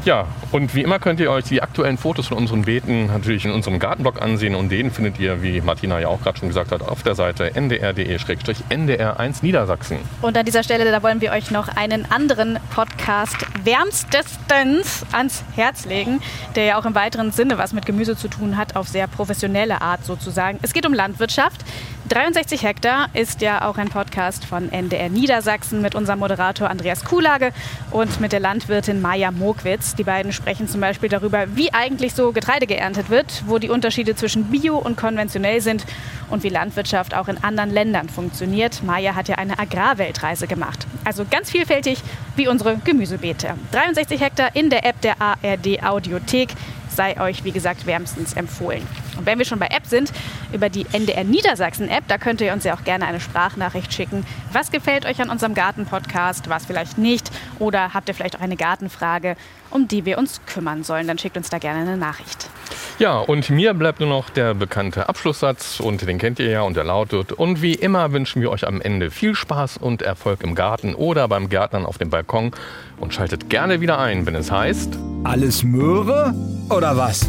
[0.05, 3.49] Ja, und wie immer könnt ihr euch die aktuellen Fotos von unseren Beeten natürlich in
[3.49, 6.83] unserem Gartenblog ansehen und den findet ihr, wie Martina ja auch gerade schon gesagt hat,
[6.83, 9.97] auf der Seite ndr.de-ndr1 Niedersachsen.
[10.21, 15.85] Und an dieser Stelle, da wollen wir euch noch einen anderen Podcast wärmstens ans Herz
[15.85, 16.21] legen,
[16.55, 19.81] der ja auch im weiteren Sinne was mit Gemüse zu tun hat, auf sehr professionelle
[19.81, 20.59] Art sozusagen.
[20.61, 21.65] Es geht um Landwirtschaft.
[22.09, 27.51] 63 Hektar ist ja auch ein Podcast von NDR Niedersachsen mit unserem Moderator Andreas Kuhlage
[27.89, 29.94] und mit der Landwirtin Maja Mokwitz.
[29.97, 34.15] Die beiden sprechen zum Beispiel darüber, wie eigentlich so Getreide geerntet wird, wo die Unterschiede
[34.15, 35.85] zwischen Bio und konventionell sind
[36.29, 38.83] und wie Landwirtschaft auch in anderen Ländern funktioniert.
[38.83, 40.85] Maja hat ja eine Agrarweltreise gemacht.
[41.05, 41.99] Also ganz vielfältig
[42.35, 43.55] wie unsere Gemüsebeete.
[43.71, 46.49] 63 Hektar in der App der ARD Audiothek
[46.89, 48.85] sei euch, wie gesagt, wärmstens empfohlen.
[49.17, 50.11] Und wenn wir schon bei App sind,
[50.51, 54.25] über die NDR Niedersachsen App, da könnt ihr uns ja auch gerne eine Sprachnachricht schicken.
[54.51, 57.31] Was gefällt euch an unserem Garten-Podcast, was vielleicht nicht?
[57.59, 59.35] Oder habt ihr vielleicht auch eine Gartenfrage,
[59.69, 61.07] um die wir uns kümmern sollen?
[61.07, 62.49] Dann schickt uns da gerne eine Nachricht.
[62.97, 66.77] Ja, und mir bleibt nur noch der bekannte Abschlusssatz und den kennt ihr ja und
[66.77, 70.55] der lautet, und wie immer wünschen wir euch am Ende viel Spaß und Erfolg im
[70.55, 72.51] Garten oder beim Gärtnern auf dem Balkon
[72.97, 76.33] und schaltet gerne wieder ein, wenn es heißt, Alles Möhre
[76.69, 77.27] oder was?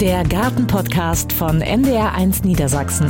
[0.00, 3.08] Der Gartenpodcast von NDR1 Niedersachsen.